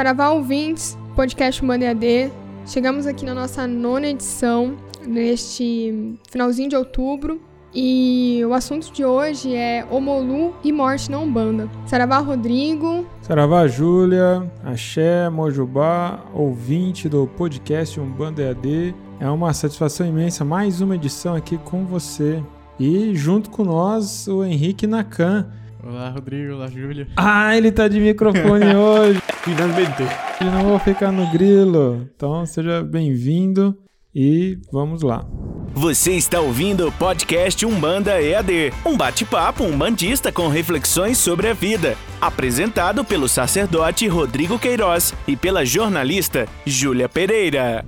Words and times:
Saravá 0.00 0.30
ouvintes, 0.30 0.96
podcast 1.14 1.62
Manda 1.62 1.84
EAD. 1.84 2.32
Chegamos 2.64 3.06
aqui 3.06 3.26
na 3.26 3.34
nossa 3.34 3.66
nona 3.66 4.06
edição, 4.06 4.74
neste 5.06 6.18
finalzinho 6.30 6.70
de 6.70 6.74
outubro. 6.74 7.38
E 7.74 8.40
o 8.46 8.54
assunto 8.54 8.90
de 8.94 9.04
hoje 9.04 9.54
é 9.54 9.86
Omolu 9.90 10.54
e 10.64 10.72
morte 10.72 11.10
na 11.10 11.18
Umbanda. 11.18 11.68
Saravá 11.84 12.16
Rodrigo. 12.16 13.06
Saravá 13.20 13.68
Júlia, 13.68 14.50
Axé, 14.64 15.28
Mojubá, 15.28 16.24
ouvinte 16.32 17.06
do 17.06 17.26
podcast 17.26 18.00
Umbanda 18.00 18.40
EAD. 18.40 18.94
É 19.20 19.28
uma 19.28 19.52
satisfação 19.52 20.06
imensa 20.06 20.46
mais 20.46 20.80
uma 20.80 20.94
edição 20.94 21.34
aqui 21.34 21.58
com 21.58 21.84
você. 21.84 22.42
E 22.78 23.14
junto 23.14 23.50
com 23.50 23.64
nós, 23.64 24.26
o 24.26 24.42
Henrique 24.42 24.86
Nakan. 24.86 25.59
Olá, 25.82 26.10
Rodrigo. 26.10 26.54
Olá, 26.54 26.66
Júlia. 26.68 27.08
Ah, 27.16 27.56
ele 27.56 27.72
tá 27.72 27.88
de 27.88 27.98
microfone 28.00 28.74
hoje. 28.76 29.20
Finalmente. 29.42 30.02
Eu 30.40 30.50
não 30.50 30.64
vou 30.64 30.78
ficar 30.78 31.10
no 31.10 31.30
grilo. 31.30 32.06
Então, 32.14 32.44
seja 32.44 32.82
bem-vindo 32.82 33.76
e 34.14 34.58
vamos 34.72 35.02
lá. 35.02 35.24
Você 35.72 36.12
está 36.12 36.40
ouvindo 36.40 36.88
o 36.88 36.92
podcast 36.92 37.64
Umbanda 37.64 38.20
EAD, 38.20 38.72
um 38.84 38.96
bate-papo 38.96 39.62
umbandista 39.64 40.32
com 40.32 40.48
reflexões 40.48 41.16
sobre 41.16 41.48
a 41.48 41.52
vida, 41.54 41.96
apresentado 42.20 43.04
pelo 43.04 43.28
sacerdote 43.28 44.08
Rodrigo 44.08 44.58
Queiroz 44.58 45.14
e 45.28 45.36
pela 45.36 45.64
jornalista 45.64 46.46
Júlia 46.66 47.08
Pereira. 47.08 47.84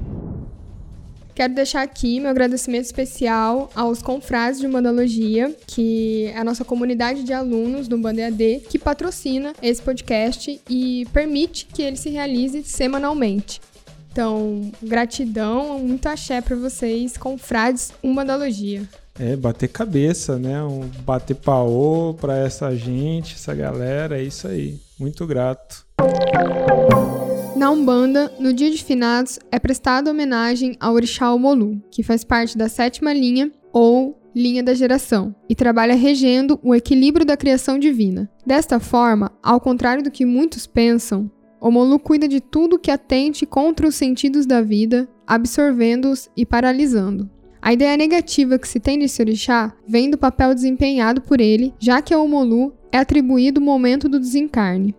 Quero 1.34 1.54
deixar 1.54 1.82
aqui 1.82 2.20
meu 2.20 2.30
agradecimento 2.30 2.84
especial 2.84 3.70
aos 3.74 4.02
confrades 4.02 4.60
de 4.60 4.66
Umbandalogia, 4.66 5.54
que 5.66 6.26
é 6.26 6.38
a 6.38 6.44
nossa 6.44 6.64
comunidade 6.64 7.22
de 7.22 7.32
alunos 7.32 7.88
do 7.88 7.96
Umbanda 7.96 8.20
EAD, 8.20 8.64
que 8.68 8.78
patrocina 8.78 9.54
esse 9.62 9.80
podcast 9.80 10.60
e 10.68 11.06
permite 11.12 11.66
que 11.66 11.82
ele 11.82 11.96
se 11.96 12.10
realize 12.10 12.62
semanalmente. 12.64 13.60
Então, 14.12 14.70
gratidão, 14.82 15.78
muito 15.78 16.06
axé 16.06 16.42
para 16.42 16.54
vocês, 16.54 17.16
confrades 17.16 17.92
Umbandalogia. 18.04 18.86
É, 19.18 19.34
bater 19.36 19.68
cabeça, 19.68 20.38
né? 20.38 20.62
Um 20.62 20.86
bater 21.00 21.34
paô 21.34 22.14
para 22.14 22.36
essa 22.36 22.74
gente, 22.76 23.34
essa 23.34 23.54
galera, 23.54 24.18
é 24.18 24.22
isso 24.22 24.46
aí. 24.48 24.78
Muito 24.98 25.26
grato. 25.26 25.86
Na 27.62 27.70
Umbanda, 27.70 28.32
no 28.40 28.52
dia 28.52 28.72
de 28.72 28.82
finados, 28.82 29.38
é 29.48 29.56
prestada 29.56 30.10
homenagem 30.10 30.76
ao 30.80 30.94
Orixá 30.94 31.32
Omolu, 31.32 31.80
que 31.92 32.02
faz 32.02 32.24
parte 32.24 32.58
da 32.58 32.68
sétima 32.68 33.12
linha 33.12 33.52
ou 33.72 34.20
linha 34.34 34.64
da 34.64 34.74
geração 34.74 35.32
e 35.48 35.54
trabalha 35.54 35.94
regendo 35.94 36.58
o 36.60 36.74
equilíbrio 36.74 37.24
da 37.24 37.36
criação 37.36 37.78
divina. 37.78 38.28
Desta 38.44 38.80
forma, 38.80 39.30
ao 39.40 39.60
contrário 39.60 40.02
do 40.02 40.10
que 40.10 40.24
muitos 40.26 40.66
pensam, 40.66 41.30
Omolu 41.60 42.00
cuida 42.00 42.26
de 42.26 42.40
tudo 42.40 42.80
que 42.80 42.90
atente 42.90 43.46
contra 43.46 43.86
os 43.86 43.94
sentidos 43.94 44.44
da 44.44 44.60
vida, 44.60 45.08
absorvendo-os 45.24 46.28
e 46.36 46.44
paralisando. 46.44 47.30
A 47.62 47.72
ideia 47.72 47.96
negativa 47.96 48.58
que 48.58 48.66
se 48.66 48.80
tem 48.80 48.98
desse 48.98 49.22
orixá 49.22 49.72
vem 49.86 50.10
do 50.10 50.18
papel 50.18 50.52
desempenhado 50.52 51.20
por 51.20 51.40
ele, 51.40 51.72
já 51.78 52.02
que 52.02 52.12
a 52.12 52.18
Omolu 52.18 52.74
é 52.90 52.98
atribuído 52.98 53.60
o 53.60 53.64
momento 53.64 54.08
do 54.08 54.18
desencarne. 54.18 54.96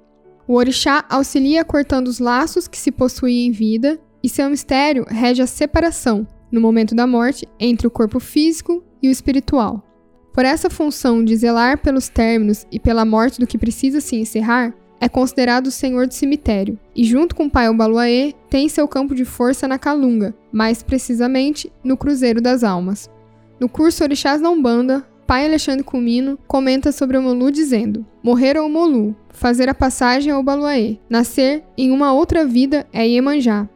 O 0.53 0.55
orixá 0.55 1.03
auxilia 1.09 1.65
cortando 1.65 2.07
os 2.09 2.19
laços 2.19 2.67
que 2.67 2.77
se 2.77 2.91
possuem 2.91 3.47
em 3.47 3.51
vida, 3.51 3.99
e 4.21 4.29
seu 4.29 4.47
mistério 4.51 5.03
rege 5.09 5.41
a 5.41 5.47
separação, 5.47 6.27
no 6.51 6.61
momento 6.61 6.93
da 6.93 7.07
morte, 7.07 7.47
entre 7.59 7.87
o 7.87 7.89
corpo 7.89 8.19
físico 8.19 8.83
e 9.01 9.07
o 9.07 9.11
espiritual. 9.11 9.83
Por 10.31 10.45
essa 10.45 10.69
função 10.69 11.25
de 11.25 11.35
zelar 11.35 11.79
pelos 11.79 12.07
términos 12.07 12.67
e 12.71 12.79
pela 12.79 13.03
morte 13.03 13.39
do 13.39 13.47
que 13.47 13.57
precisa 13.57 13.99
se 13.99 14.15
encerrar, 14.15 14.75
é 15.01 15.09
considerado 15.09 15.65
o 15.65 15.71
senhor 15.71 16.05
do 16.05 16.13
cemitério, 16.13 16.77
e 16.95 17.03
junto 17.03 17.35
com 17.35 17.45
o 17.45 17.49
pai 17.49 17.67
Obaluaê, 17.67 18.35
tem 18.47 18.69
seu 18.69 18.87
campo 18.87 19.15
de 19.15 19.25
força 19.25 19.67
na 19.67 19.79
Calunga, 19.79 20.35
mais 20.51 20.83
precisamente 20.83 21.73
no 21.83 21.97
Cruzeiro 21.97 22.39
das 22.39 22.63
Almas. 22.63 23.09
No 23.59 23.67
curso 23.67 24.03
Orixás 24.03 24.39
na 24.39 24.51
Umbanda, 24.51 25.03
pai 25.33 25.47
Alexandre 25.47 25.83
Cumino 25.83 26.37
comenta 26.45 26.91
sobre 26.91 27.17
o 27.17 27.21
Molu 27.23 27.49
dizendo: 27.49 28.05
Morrer 28.21 28.55
ao 28.55 28.69
Molu, 28.69 29.15
fazer 29.31 29.67
a 29.67 29.73
passagem 29.73 30.31
ao 30.31 30.43
Baluaê, 30.43 30.97
nascer 31.09 31.63
em 31.75 31.89
uma 31.89 32.13
outra 32.13 32.45
vida 32.45 32.85
é 32.93 33.07
Iemanjá. 33.07 33.67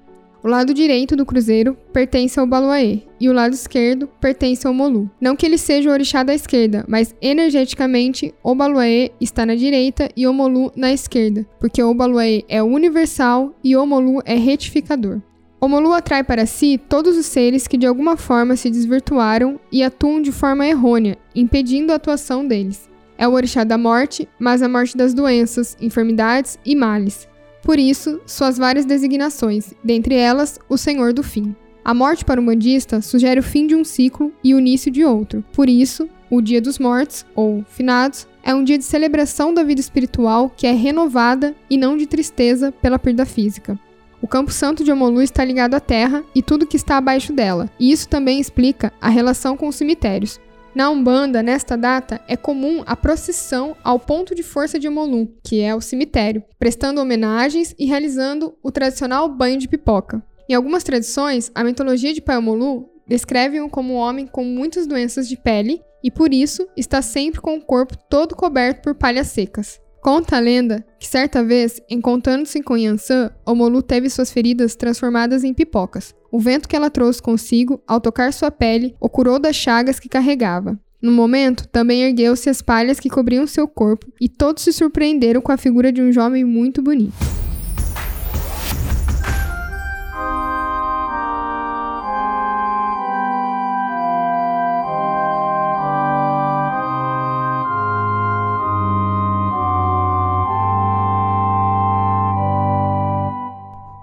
O 0.44 0.48
lado 0.48 0.72
direito 0.72 1.16
do 1.16 1.26
cruzeiro 1.26 1.76
pertence 1.92 2.40
ao 2.40 2.46
Baluaê 2.46 3.00
e 3.20 3.28
o 3.28 3.34
lado 3.34 3.54
esquerdo 3.54 4.08
pertence 4.22 4.68
ao 4.68 4.74
Molu. 4.74 5.10
Não 5.20 5.36
que 5.36 5.48
ele 5.48 5.58
seja 5.58 5.90
o 5.90 5.94
orixá 5.94 6.22
da 6.22 6.36
esquerda, 6.36 6.86
mas 6.88 7.16
energeticamente 7.20 8.36
o 8.44 8.54
Baluaê 8.54 9.10
está 9.20 9.44
na 9.44 9.56
direita 9.56 10.12
e 10.16 10.28
o 10.28 10.34
Molu 10.34 10.72
na 10.76 10.94
esquerda, 10.94 11.44
porque 11.60 11.82
o 11.82 11.92
Baluaê 11.92 12.46
é 12.48 12.62
universal 12.62 13.56
e 13.64 13.76
o 13.76 13.84
Molu 13.84 14.22
é 14.26 14.36
retificador. 14.36 15.22
O 15.60 15.68
Molu 15.68 15.92
atrai 15.92 16.24
para 16.24 16.46
si 16.46 16.80
todos 16.88 17.18
os 17.18 17.26
seres 17.26 17.68
que 17.68 17.78
de 17.78 17.88
alguma 17.88 18.16
forma 18.16 18.56
se 18.56 18.70
desvirtuaram 18.70 19.60
e 19.72 19.84
atuam 19.84 20.22
de 20.22 20.32
forma 20.32 20.68
errônea, 20.68 21.18
impedindo 21.36 21.92
a 21.92 21.96
atuação 21.96 22.48
deles. 22.48 22.88
É 23.18 23.28
o 23.28 23.32
orixá 23.32 23.64
da 23.64 23.78
morte, 23.78 24.30
mas 24.40 24.62
a 24.62 24.70
morte 24.70 24.96
das 24.96 25.16
doenças, 25.16 25.76
enfermidades 25.82 26.60
e 26.64 26.76
males. 26.76 27.28
Por 27.64 27.80
isso, 27.80 28.22
suas 28.28 28.58
várias 28.58 28.86
designações, 28.86 29.74
dentre 29.84 30.14
elas, 30.16 30.60
o 30.70 30.78
Senhor 30.78 31.12
do 31.12 31.24
Fim. 31.24 31.56
A 31.84 31.94
morte 31.94 32.24
para 32.24 32.40
o 32.40 32.46
bandista 32.46 33.02
sugere 33.02 33.40
o 33.40 33.44
fim 33.44 33.66
de 33.66 33.74
um 33.74 33.84
ciclo 33.84 34.32
e 34.44 34.54
o 34.54 34.60
início 34.60 34.92
de 34.92 35.04
outro. 35.04 35.44
Por 35.54 35.68
isso, 35.68 36.08
o 36.30 36.42
Dia 36.42 36.62
dos 36.62 36.78
Mortos, 36.78 37.26
ou 37.34 37.64
Finados, 37.68 38.28
é 38.44 38.54
um 38.54 38.64
dia 38.64 38.78
de 38.78 38.84
celebração 38.84 39.54
da 39.54 39.64
vida 39.64 39.82
espiritual 39.82 40.52
que 40.56 40.68
é 40.68 40.72
renovada 40.72 41.56
e 41.70 41.78
não 41.78 41.98
de 41.98 42.06
tristeza 42.06 42.72
pela 42.72 43.00
perda 43.00 43.26
física. 43.26 43.80
O 44.22 44.28
Campo 44.28 44.52
Santo 44.52 44.84
de 44.84 44.92
Omolu 44.92 45.22
está 45.22 45.46
ligado 45.46 45.76
à 45.76 45.80
terra 45.80 46.24
e 46.34 46.42
tudo 46.42 46.66
que 46.66 46.76
está 46.76 46.98
abaixo 46.98 47.32
dela, 47.32 47.70
e 47.80 47.92
isso 47.92 48.10
também 48.10 48.40
explica 48.40 48.92
a 49.00 49.10
relação 49.10 49.56
com 49.56 49.68
os 49.68 49.76
cemitérios. 49.76 50.40
Na 50.74 50.90
Umbanda, 50.90 51.42
nesta 51.42 51.76
data, 51.76 52.22
é 52.28 52.38
comum 52.38 52.84
a 52.86 52.96
procissão 52.96 53.76
ao 53.84 54.00
ponto 54.00 54.36
de 54.36 54.44
força 54.44 54.78
de 54.78 54.88
Omolu, 54.88 55.28
que 55.44 55.60
é 55.60 55.74
o 55.74 55.82
cemitério, 55.82 56.44
prestando 56.60 57.02
homenagens 57.02 57.74
e 57.80 57.86
realizando 57.86 58.56
o 58.62 58.72
tradicional 58.72 59.28
banho 59.28 59.58
de 59.58 59.68
pipoca. 59.68 60.24
Em 60.50 60.54
algumas 60.54 60.84
tradições, 60.84 61.52
a 61.54 61.64
mitologia 61.64 62.14
de 62.14 62.22
Pai 62.22 62.38
Omolu 62.38 62.90
descreve-o 63.08 63.70
como 63.70 63.94
um 63.94 63.98
homem 63.98 64.28
com 64.28 64.44
muitas 64.44 64.86
doenças 64.86 65.28
de 65.28 65.36
pele 65.36 65.82
e, 66.04 66.12
por 66.12 66.34
isso, 66.34 66.68
está 66.78 67.02
sempre 67.02 67.42
com 67.42 67.56
o 67.56 67.62
corpo 67.62 67.98
todo 68.10 68.36
coberto 68.36 68.82
por 68.82 68.96
palhas 68.96 69.28
secas. 69.28 69.80
Conta 70.08 70.38
a 70.38 70.40
lenda 70.40 70.86
que 70.98 71.06
certa 71.06 71.44
vez, 71.44 71.82
encontrando-se 71.90 72.64
com 72.64 72.78
Yansan, 72.78 73.30
Omolu 73.46 73.82
teve 73.82 74.10
suas 74.10 74.32
feridas 74.32 74.74
transformadas 74.74 75.44
em 75.44 75.54
pipocas. 75.54 76.16
O 76.32 76.40
vento 76.40 76.70
que 76.70 76.78
ela 76.78 76.90
trouxe 76.90 77.22
consigo, 77.22 77.84
ao 77.86 78.00
tocar 78.00 78.32
sua 78.32 78.50
pele, 78.50 78.96
o 79.02 79.10
curou 79.10 79.38
das 79.38 79.58
chagas 79.58 80.00
que 80.00 80.08
carregava. 80.08 80.80
No 81.02 81.12
momento, 81.12 81.68
também 81.68 82.04
ergueu-se 82.04 82.50
as 82.50 82.62
palhas 82.62 83.02
que 83.02 83.10
cobriam 83.10 83.46
seu 83.46 83.68
corpo, 83.68 84.08
e 84.22 84.30
todos 84.30 84.64
se 84.64 84.72
surpreenderam 84.72 85.42
com 85.42 85.52
a 85.52 85.58
figura 85.58 85.92
de 85.92 86.02
um 86.02 86.10
jovem 86.10 86.46
muito 86.46 86.82
bonito. 86.82 87.18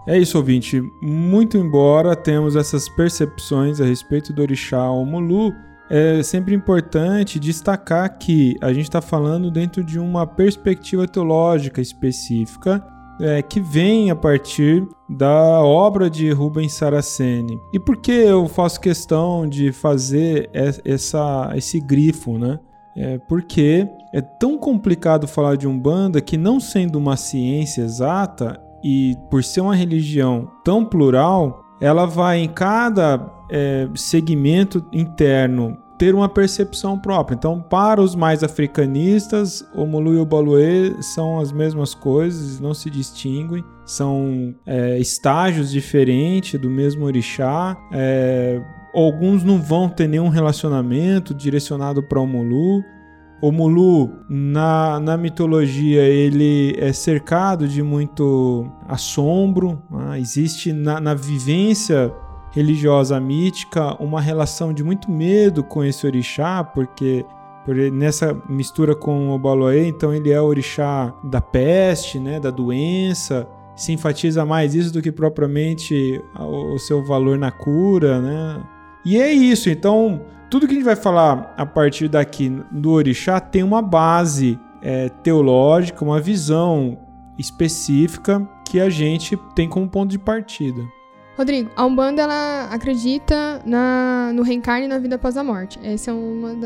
É 0.07 0.19
isso, 0.19 0.37
ouvinte. 0.37 0.83
Muito 1.01 1.57
embora 1.57 2.15
temos 2.15 2.57
essas 2.57 2.89
percepções 2.89 3.81
a 3.81 3.85
respeito 3.85 4.33
do 4.33 4.43
orixá 4.43 4.91
Omulu, 4.91 5.53
é 5.91 6.23
sempre 6.23 6.55
importante 6.55 7.39
destacar 7.39 8.19
que 8.19 8.57
a 8.61 8.73
gente 8.73 8.85
está 8.85 9.01
falando 9.01 9.51
dentro 9.51 9.85
de 9.85 9.99
uma 9.99 10.27
perspectiva 10.27 11.07
teológica 11.07 11.81
específica 11.81 12.83
é, 13.21 13.43
que 13.43 13.61
vem 13.61 14.11
a 14.11 14.17
partir 14.17 14.87
da 15.09 15.61
obra 15.61 16.11
de 16.11 16.31
Rubens 16.33 16.73
Saraceni. 16.73 17.61
E 17.73 17.79
por 17.79 17.97
que 17.99 18.13
eu 18.13 18.49
faço 18.49 18.81
questão 18.81 19.49
de 19.49 19.73
fazer 19.73 20.51
essa, 20.53 21.53
esse 21.55 21.81
grifo, 21.81 22.39
né? 22.39 22.59
É 22.97 23.19
porque 23.19 23.89
é 24.13 24.21
tão 24.21 24.57
complicado 24.57 25.27
falar 25.27 25.57
de 25.57 25.67
Umbanda 25.67 26.21
que, 26.21 26.37
não 26.37 26.61
sendo 26.61 26.97
uma 26.97 27.17
ciência 27.17 27.83
exata, 27.83 28.61
e 28.85 29.17
por 29.31 29.43
ser 29.43 29.63
uma 29.63 29.75
religião 29.75 30.51
tão 30.63 30.85
plural, 30.85 31.65
ela 31.81 32.07
vai 32.07 32.41
em 32.41 32.49
cada 32.49 33.33
é, 33.51 33.89
segmento 33.95 34.85
interno 34.93 35.79
ter 35.99 36.15
uma 36.15 36.29
percepção 36.29 36.99
própria. 36.99 37.35
Então, 37.35 37.61
para 37.61 38.03
os 38.03 38.15
mais 38.15 38.43
africanistas, 38.43 39.65
o 39.75 39.87
Mulu 39.87 40.15
e 40.15 40.19
o 40.19 40.27
Baluê 40.27 40.95
são 41.01 41.39
as 41.39 41.53
mesmas 41.53 41.95
coisas, 41.95 42.61
não 42.61 42.75
se 42.75 42.91
distinguem, 42.91 43.65
são 43.87 44.55
é, 44.67 44.99
estágios 44.99 45.71
diferentes 45.71 46.61
do 46.61 46.69
mesmo 46.69 47.05
orixá. 47.05 47.77
É, 47.93 48.61
alguns 48.95 49.45
não 49.45 49.61
vão 49.61 49.89
ter 49.89 50.09
nenhum 50.09 50.29
relacionamento 50.29 51.33
direcionado 51.33 52.03
para 52.03 52.21
o 52.21 52.27
Mulu. 52.27 52.83
O 53.45 53.53
Mulu, 53.53 54.11
na, 54.27 54.99
na 54.99 55.19
mitologia, 55.19 56.01
ele 56.01 56.75
é 56.79 56.95
cercado 56.95 57.69
de 57.69 57.83
muito 57.83 58.67
assombro. 58.89 59.83
Né? 59.91 60.19
Existe 60.19 60.73
na, 60.73 60.99
na 60.99 61.13
vivência 61.13 62.11
religiosa 62.53 63.21
mítica 63.21 64.03
uma 64.03 64.19
relação 64.19 64.73
de 64.73 64.83
muito 64.83 65.11
medo 65.11 65.63
com 65.63 65.85
esse 65.85 66.07
orixá, 66.07 66.65
porque 66.65 67.23
nessa 67.93 68.35
mistura 68.49 68.95
com 68.95 69.33
o 69.33 69.39
Baloé, 69.39 69.89
então 69.89 70.15
ele 70.15 70.31
é 70.31 70.41
o 70.41 70.45
orixá 70.45 71.13
da 71.23 71.43
peste, 71.43 72.19
né, 72.19 72.41
da 72.41 72.51
doença, 72.51 73.47
se 73.77 73.93
enfatiza 73.93 74.47
mais 74.47 74.75
isso 74.75 74.91
do 74.91 75.03
que 75.03 75.13
propriamente 75.13 76.19
o, 76.39 76.79
seu 76.79 77.05
valor 77.05 77.37
na 77.37 77.51
cura, 77.51 78.23
né? 78.23 78.63
E 79.05 79.21
é 79.21 79.33
isso, 79.33 79.69
então 79.69 80.23
tudo 80.51 80.67
que 80.67 80.73
a 80.73 80.77
gente 80.77 80.85
vai 80.85 80.97
falar 80.97 81.53
a 81.57 81.67
partir 81.67 82.09
daqui 82.09 82.49
do 82.71 82.93
orixá 82.93 83.41
tem 83.41 83.63
uma 83.63 83.83
base 83.83 84.59
é, 84.81 85.09
teológica, 85.09 86.05
uma 86.05 86.21
visão 86.21 86.99
específica 87.39 88.47
que 88.65 88.81
a 88.81 88.89
gente 88.89 89.37
tem 89.55 89.69
como 89.69 89.89
ponto 89.89 90.11
de 90.11 90.19
partida. 90.19 90.83
Rodrigo, 91.37 91.69
a 91.75 91.85
Umbanda 91.85 92.23
ela 92.23 92.69
acredita 92.71 93.61
na, 93.67 94.31
no 94.33 94.43
reencarne 94.43 94.85
e 94.85 94.89
na 94.89 94.99
vida 94.99 95.17
após 95.17 95.37
a 95.37 95.43
morte. 95.43 95.81
Esse 95.83 96.09
é 96.09 96.13
um 96.13 96.61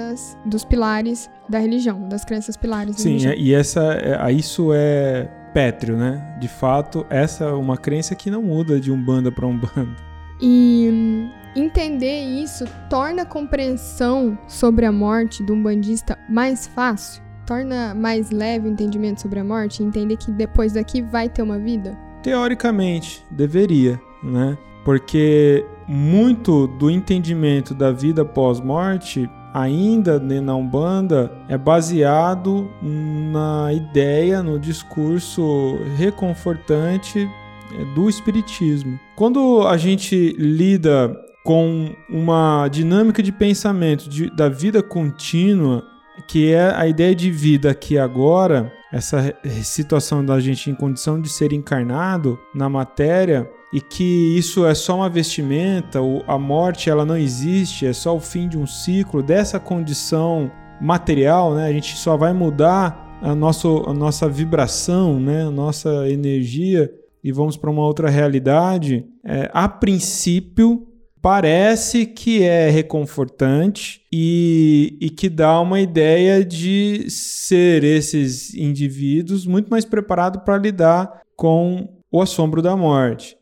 dos 0.44 0.64
pilares 0.64 1.30
da 1.48 1.58
religião, 1.58 2.06
das 2.06 2.24
crenças 2.24 2.56
pilares 2.56 2.96
da 2.96 3.02
Sim, 3.02 3.08
religião. 3.10 3.32
e 3.34 3.54
essa, 3.54 3.94
é, 3.94 4.30
isso 4.30 4.70
é 4.74 5.24
pétreo, 5.54 5.96
né? 5.96 6.36
De 6.38 6.48
fato, 6.48 7.06
essa 7.08 7.44
é 7.44 7.52
uma 7.52 7.78
crença 7.78 8.14
que 8.14 8.30
não 8.30 8.42
muda 8.42 8.78
de 8.78 8.92
Umbanda 8.92 9.32
para 9.32 9.46
Umbanda. 9.46 9.96
E 10.40 11.30
entender 11.58 12.22
isso 12.24 12.64
torna 12.88 13.22
a 13.22 13.26
compreensão 13.26 14.38
sobre 14.46 14.86
a 14.86 14.92
morte 14.92 15.42
do 15.42 15.54
umbandista 15.54 16.18
mais 16.28 16.66
fácil? 16.66 17.22
Torna 17.46 17.94
mais 17.94 18.30
leve 18.30 18.68
o 18.68 18.70
entendimento 18.70 19.22
sobre 19.22 19.40
a 19.40 19.44
morte? 19.44 19.82
Entender 19.82 20.16
que 20.16 20.30
depois 20.30 20.74
daqui 20.74 21.00
vai 21.02 21.28
ter 21.28 21.42
uma 21.42 21.58
vida? 21.58 21.96
Teoricamente, 22.22 23.24
deveria 23.30 23.98
né? 24.22 24.56
Porque 24.84 25.64
muito 25.86 26.66
do 26.66 26.90
entendimento 26.90 27.74
da 27.74 27.90
vida 27.90 28.24
pós-morte 28.24 29.28
ainda 29.52 30.18
na 30.18 30.54
Umbanda 30.54 31.32
é 31.48 31.56
baseado 31.56 32.70
na 32.82 33.72
ideia, 33.72 34.42
no 34.42 34.58
discurso 34.58 35.78
reconfortante 35.96 37.28
é, 37.74 37.84
do 37.94 38.08
espiritismo. 38.08 38.98
Quando 39.16 39.66
a 39.66 39.76
gente 39.76 40.34
lida 40.38 41.14
com 41.48 41.94
uma 42.10 42.68
dinâmica 42.68 43.22
de 43.22 43.32
pensamento 43.32 44.06
de, 44.06 44.28
da 44.28 44.50
vida 44.50 44.82
contínua, 44.82 45.82
que 46.26 46.52
é 46.52 46.74
a 46.76 46.86
ideia 46.86 47.14
de 47.14 47.30
vida 47.30 47.70
aqui 47.70 47.96
agora, 47.96 48.70
essa 48.92 49.34
situação 49.64 50.22
da 50.22 50.38
gente 50.40 50.68
em 50.68 50.74
condição 50.74 51.18
de 51.18 51.30
ser 51.30 51.54
encarnado 51.54 52.38
na 52.54 52.68
matéria, 52.68 53.50
e 53.72 53.80
que 53.80 54.36
isso 54.36 54.66
é 54.66 54.74
só 54.74 54.96
uma 54.96 55.08
vestimenta, 55.08 56.00
a 56.26 56.38
morte 56.38 56.90
ela 56.90 57.06
não 57.06 57.16
existe, 57.16 57.86
é 57.86 57.94
só 57.94 58.14
o 58.14 58.20
fim 58.20 58.46
de 58.46 58.58
um 58.58 58.66
ciclo 58.66 59.22
dessa 59.22 59.58
condição 59.58 60.52
material, 60.78 61.54
né? 61.54 61.66
A 61.66 61.72
gente 61.72 61.96
só 61.96 62.14
vai 62.14 62.34
mudar 62.34 63.18
a, 63.22 63.34
nosso, 63.34 63.84
a 63.86 63.94
nossa 63.94 64.28
vibração, 64.28 65.18
né? 65.18 65.46
A 65.46 65.50
nossa 65.50 66.06
energia 66.10 66.92
e 67.24 67.32
vamos 67.32 67.56
para 67.56 67.70
uma 67.70 67.82
outra 67.82 68.08
realidade. 68.08 69.04
É, 69.24 69.50
a 69.52 69.68
princípio, 69.68 70.87
parece 71.20 72.06
que 72.06 72.42
é 72.42 72.70
reconfortante 72.70 74.02
e, 74.12 74.96
e 75.00 75.10
que 75.10 75.28
dá 75.28 75.60
uma 75.60 75.80
ideia 75.80 76.44
de 76.44 77.10
ser 77.10 77.84
esses 77.84 78.54
indivíduos 78.54 79.46
muito 79.46 79.68
mais 79.68 79.84
preparados 79.84 80.42
para 80.42 80.58
lidar 80.58 81.22
com 81.36 81.88
o 82.10 82.22
assombro 82.22 82.62
da 82.62 82.76
morte 82.76 83.38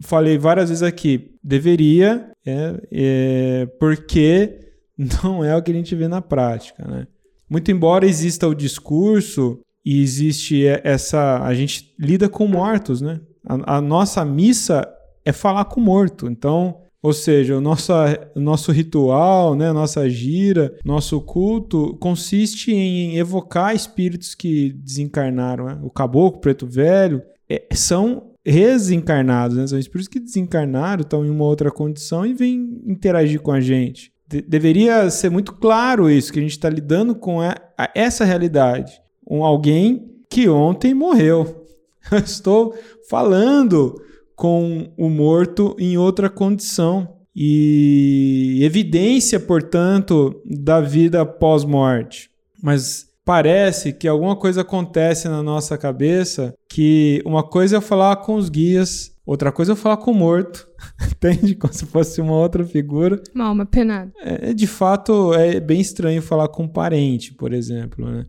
falei 0.00 0.38
várias 0.38 0.70
vezes 0.70 0.82
aqui, 0.82 1.34
deveria, 1.42 2.32
é, 2.44 2.80
é, 2.90 3.66
porque 3.78 4.58
não 5.22 5.44
é 5.44 5.54
o 5.56 5.62
que 5.62 5.70
a 5.70 5.74
gente 5.74 5.94
vê 5.94 6.08
na 6.08 6.22
prática, 6.22 6.86
né? 6.86 7.06
Muito 7.48 7.70
embora 7.70 8.06
exista 8.06 8.46
o 8.46 8.54
discurso 8.54 9.60
e 9.84 10.00
existe 10.00 10.64
essa, 10.84 11.42
a 11.42 11.52
gente 11.52 11.94
lida 11.98 12.28
com 12.28 12.46
mortos, 12.46 13.00
né? 13.00 13.20
A, 13.44 13.76
a 13.76 13.80
nossa 13.80 14.24
missa 14.24 14.88
é 15.24 15.32
falar 15.32 15.64
com 15.66 15.80
morto, 15.80 16.28
então 16.28 16.80
ou 17.02 17.12
seja, 17.12 17.56
o 17.56 17.60
nosso, 17.60 17.92
nosso 18.36 18.70
ritual, 18.72 19.54
né, 19.54 19.72
nossa 19.72 20.08
gira, 20.08 20.76
nosso 20.84 21.20
culto 21.20 21.96
consiste 21.98 22.72
em 22.72 23.16
evocar 23.16 23.74
espíritos 23.74 24.34
que 24.34 24.72
desencarnaram. 24.74 25.64
Né? 25.64 25.78
O 25.82 25.90
caboclo, 25.90 26.38
o 26.38 26.40
preto 26.40 26.66
velho, 26.66 27.22
é, 27.48 27.66
são 27.72 28.30
desencarnados, 28.44 29.56
né? 29.56 29.66
São 29.66 29.78
espíritos 29.78 30.08
que 30.08 30.20
desencarnaram, 30.20 31.02
estão 31.02 31.24
em 31.24 31.30
uma 31.30 31.44
outra 31.44 31.70
condição 31.70 32.24
e 32.24 32.34
vêm 32.34 32.80
interagir 32.86 33.40
com 33.40 33.52
a 33.52 33.60
gente. 33.60 34.12
De 34.26 34.40
deveria 34.40 35.10
ser 35.10 35.30
muito 35.30 35.54
claro 35.54 36.08
isso, 36.08 36.32
que 36.32 36.38
a 36.38 36.42
gente 36.42 36.52
está 36.52 36.68
lidando 36.68 37.14
com 37.14 37.40
a, 37.40 37.54
a 37.76 37.90
essa 37.94 38.24
realidade. 38.24 39.00
Um 39.28 39.44
alguém 39.44 40.10
que 40.28 40.48
ontem 40.48 40.94
morreu. 40.94 41.66
Eu 42.10 42.18
estou 42.18 42.74
falando 43.08 44.00
com 44.40 44.90
o 44.96 45.10
morto 45.10 45.76
em 45.78 45.98
outra 45.98 46.30
condição. 46.30 47.18
E 47.36 48.58
evidência, 48.62 49.38
portanto, 49.38 50.40
da 50.46 50.80
vida 50.80 51.26
pós-morte. 51.26 52.30
Mas 52.62 53.06
parece 53.22 53.92
que 53.92 54.08
alguma 54.08 54.34
coisa 54.34 54.62
acontece 54.62 55.28
na 55.28 55.42
nossa 55.42 55.76
cabeça 55.76 56.54
que 56.70 57.22
uma 57.26 57.42
coisa 57.42 57.76
é 57.76 57.80
falar 57.82 58.16
com 58.16 58.34
os 58.34 58.48
guias, 58.48 59.14
outra 59.26 59.52
coisa 59.52 59.74
é 59.74 59.76
falar 59.76 59.98
com 59.98 60.10
o 60.10 60.14
morto, 60.14 60.66
entende? 61.12 61.54
Como 61.54 61.74
se 61.74 61.84
fosse 61.84 62.22
uma 62.22 62.32
outra 62.32 62.64
figura. 62.64 63.22
Uma 63.34 63.44
alma 63.44 63.66
penada. 63.66 64.10
É, 64.22 64.54
de 64.54 64.66
fato, 64.66 65.34
é 65.34 65.60
bem 65.60 65.82
estranho 65.82 66.22
falar 66.22 66.48
com 66.48 66.62
um 66.62 66.68
parente, 66.68 67.34
por 67.34 67.52
exemplo, 67.52 68.10
né? 68.10 68.24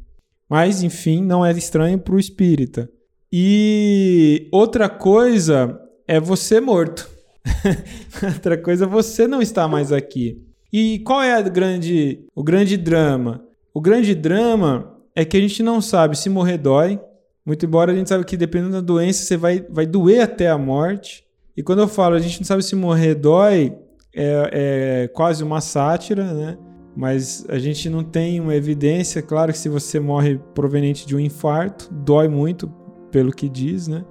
Mas, 0.50 0.84
enfim, 0.84 1.24
não 1.24 1.46
é 1.46 1.52
estranho 1.54 1.98
para 1.98 2.16
o 2.16 2.20
espírita. 2.20 2.90
E 3.32 4.50
outra 4.52 4.90
coisa 4.90 5.81
é 6.12 6.20
você 6.20 6.60
morto. 6.60 7.10
outra 8.22 8.58
coisa 8.58 8.84
é 8.84 8.88
você 8.88 9.30
não 9.30 9.42
estar 9.42 9.66
mais 9.70 9.94
aqui. 9.94 10.46
E 10.72 11.00
qual 11.00 11.24
é 11.24 11.42
grande, 11.50 12.26
o 12.36 12.44
grande 12.44 12.76
drama? 12.76 13.46
O 13.74 13.80
grande 13.80 14.14
drama 14.14 14.98
é 15.16 15.24
que 15.24 15.38
a 15.38 15.40
gente 15.40 15.64
não 15.64 15.80
sabe 15.80 16.18
se 16.18 16.30
morrer 16.30 16.58
dói. 16.58 17.00
Muito 17.46 17.66
embora 17.66 17.94
a 17.94 17.96
gente 17.96 18.10
sabe 18.10 18.26
que 18.26 18.36
dependendo 18.36 18.74
da 18.74 18.82
doença, 18.82 19.24
você 19.24 19.38
vai, 19.38 19.66
vai 19.70 19.86
doer 19.86 20.22
até 20.22 20.50
a 20.50 20.58
morte. 20.58 21.24
E 21.56 21.64
quando 21.64 21.80
eu 21.80 21.88
falo 21.88 22.16
a 22.16 22.20
gente 22.20 22.42
não 22.42 22.46
sabe 22.46 22.62
se 22.62 22.76
morrer 22.76 23.16
dói, 23.16 23.74
é, 24.14 25.04
é 25.04 25.08
quase 25.08 25.46
uma 25.46 25.62
sátira, 25.62 26.34
né? 26.34 26.58
Mas 26.94 27.46
a 27.48 27.58
gente 27.58 27.90
não 27.90 28.04
tem 28.04 28.42
uma 28.42 28.54
evidência. 28.54 29.22
Claro 29.22 29.54
que 29.54 29.58
se 29.58 29.70
você 29.70 29.98
morre 29.98 30.38
proveniente 30.54 31.08
de 31.08 31.16
um 31.16 31.20
infarto, 31.22 31.88
dói 31.90 32.28
muito, 32.28 32.68
pelo 33.10 33.32
que 33.32 33.48
diz, 33.48 33.88
né? 33.88 34.04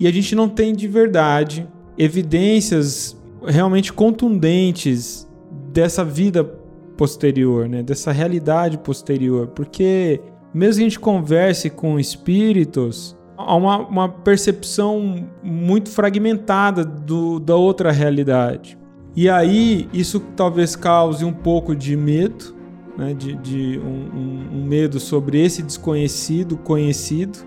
E 0.00 0.06
a 0.06 0.12
gente 0.12 0.34
não 0.34 0.48
tem 0.48 0.74
de 0.74 0.86
verdade 0.86 1.66
evidências 1.96 3.16
realmente 3.44 3.92
contundentes 3.92 5.28
dessa 5.72 6.04
vida 6.04 6.44
posterior, 6.96 7.68
né? 7.68 7.82
dessa 7.82 8.12
realidade 8.12 8.78
posterior, 8.78 9.48
porque 9.48 10.20
mesmo 10.52 10.76
que 10.76 10.80
a 10.80 10.88
gente 10.88 11.00
converse 11.00 11.70
com 11.70 11.98
espíritos, 11.98 13.16
há 13.36 13.54
uma, 13.54 13.78
uma 13.78 14.08
percepção 14.08 15.28
muito 15.42 15.88
fragmentada 15.90 16.84
do, 16.84 17.38
da 17.38 17.54
outra 17.54 17.92
realidade. 17.92 18.76
E 19.14 19.28
aí 19.28 19.88
isso 19.92 20.20
talvez 20.36 20.74
cause 20.76 21.24
um 21.24 21.32
pouco 21.32 21.74
de 21.74 21.96
medo, 21.96 22.54
né? 22.96 23.14
de, 23.14 23.36
de 23.36 23.78
um, 23.78 24.18
um, 24.18 24.58
um 24.58 24.64
medo 24.64 24.98
sobre 24.98 25.40
esse 25.40 25.62
desconhecido 25.62 26.56
conhecido. 26.56 27.38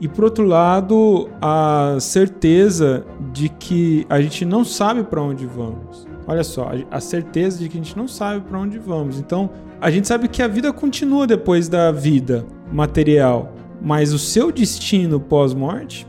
E 0.00 0.06
por 0.08 0.24
outro 0.24 0.44
lado, 0.44 1.28
a 1.40 1.96
certeza 2.00 3.04
de 3.32 3.48
que 3.48 4.06
a 4.10 4.20
gente 4.20 4.44
não 4.44 4.64
sabe 4.64 5.02
para 5.02 5.22
onde 5.22 5.46
vamos. 5.46 6.06
Olha 6.26 6.44
só, 6.44 6.70
a 6.90 7.00
certeza 7.00 7.58
de 7.58 7.68
que 7.68 7.78
a 7.78 7.82
gente 7.82 7.96
não 7.96 8.08
sabe 8.08 8.42
para 8.42 8.58
onde 8.58 8.78
vamos. 8.78 9.18
Então, 9.18 9.48
a 9.80 9.90
gente 9.90 10.08
sabe 10.08 10.28
que 10.28 10.42
a 10.42 10.48
vida 10.48 10.72
continua 10.72 11.26
depois 11.26 11.68
da 11.68 11.92
vida 11.92 12.44
material, 12.72 13.54
mas 13.80 14.12
o 14.12 14.18
seu 14.18 14.50
destino 14.50 15.20
pós-morte, 15.20 16.06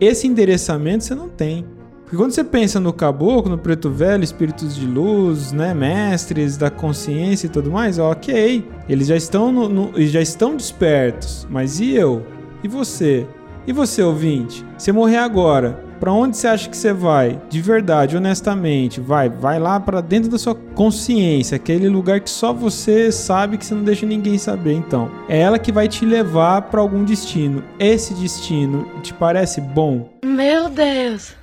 esse 0.00 0.26
endereçamento 0.26 1.04
você 1.04 1.14
não 1.14 1.28
tem. 1.28 1.64
Porque 2.02 2.16
quando 2.16 2.32
você 2.32 2.42
pensa 2.42 2.80
no 2.80 2.90
caboclo, 2.90 3.50
no 3.50 3.58
preto 3.58 3.90
velho, 3.90 4.24
espíritos 4.24 4.74
de 4.74 4.86
luz, 4.86 5.52
né, 5.52 5.74
mestres 5.74 6.56
da 6.56 6.70
consciência 6.70 7.46
e 7.46 7.50
tudo 7.50 7.70
mais, 7.70 7.98
ok, 7.98 8.66
eles 8.88 9.08
já 9.08 9.16
estão 9.16 9.52
no, 9.52 9.68
no, 9.68 10.02
já 10.06 10.22
estão 10.22 10.56
despertos. 10.56 11.46
Mas 11.50 11.80
e 11.80 11.94
eu? 11.94 12.24
E 12.62 12.68
você? 12.68 13.26
E 13.66 13.72
você, 13.72 14.02
ouvinte? 14.02 14.64
Se 14.76 14.90
morrer 14.92 15.18
agora, 15.18 15.84
Para 16.00 16.12
onde 16.12 16.36
você 16.36 16.46
acha 16.46 16.68
que 16.68 16.76
você 16.76 16.92
vai? 16.92 17.40
De 17.50 17.60
verdade, 17.60 18.16
honestamente, 18.16 19.00
vai, 19.00 19.28
vai 19.28 19.58
lá 19.58 19.80
para 19.80 20.00
dentro 20.00 20.30
da 20.30 20.38
sua 20.38 20.54
consciência, 20.54 21.56
aquele 21.56 21.88
lugar 21.88 22.20
que 22.20 22.30
só 22.30 22.52
você 22.52 23.10
sabe 23.10 23.58
que 23.58 23.66
você 23.66 23.74
não 23.74 23.82
deixa 23.82 24.06
ninguém 24.06 24.38
saber. 24.38 24.74
Então, 24.74 25.10
é 25.28 25.40
ela 25.40 25.58
que 25.58 25.72
vai 25.72 25.88
te 25.88 26.06
levar 26.06 26.62
para 26.62 26.80
algum 26.80 27.04
destino. 27.04 27.64
Esse 27.80 28.14
destino 28.14 28.88
te 29.02 29.12
parece 29.12 29.60
bom? 29.60 30.08
Meu 30.24 30.68
Deus. 30.68 31.34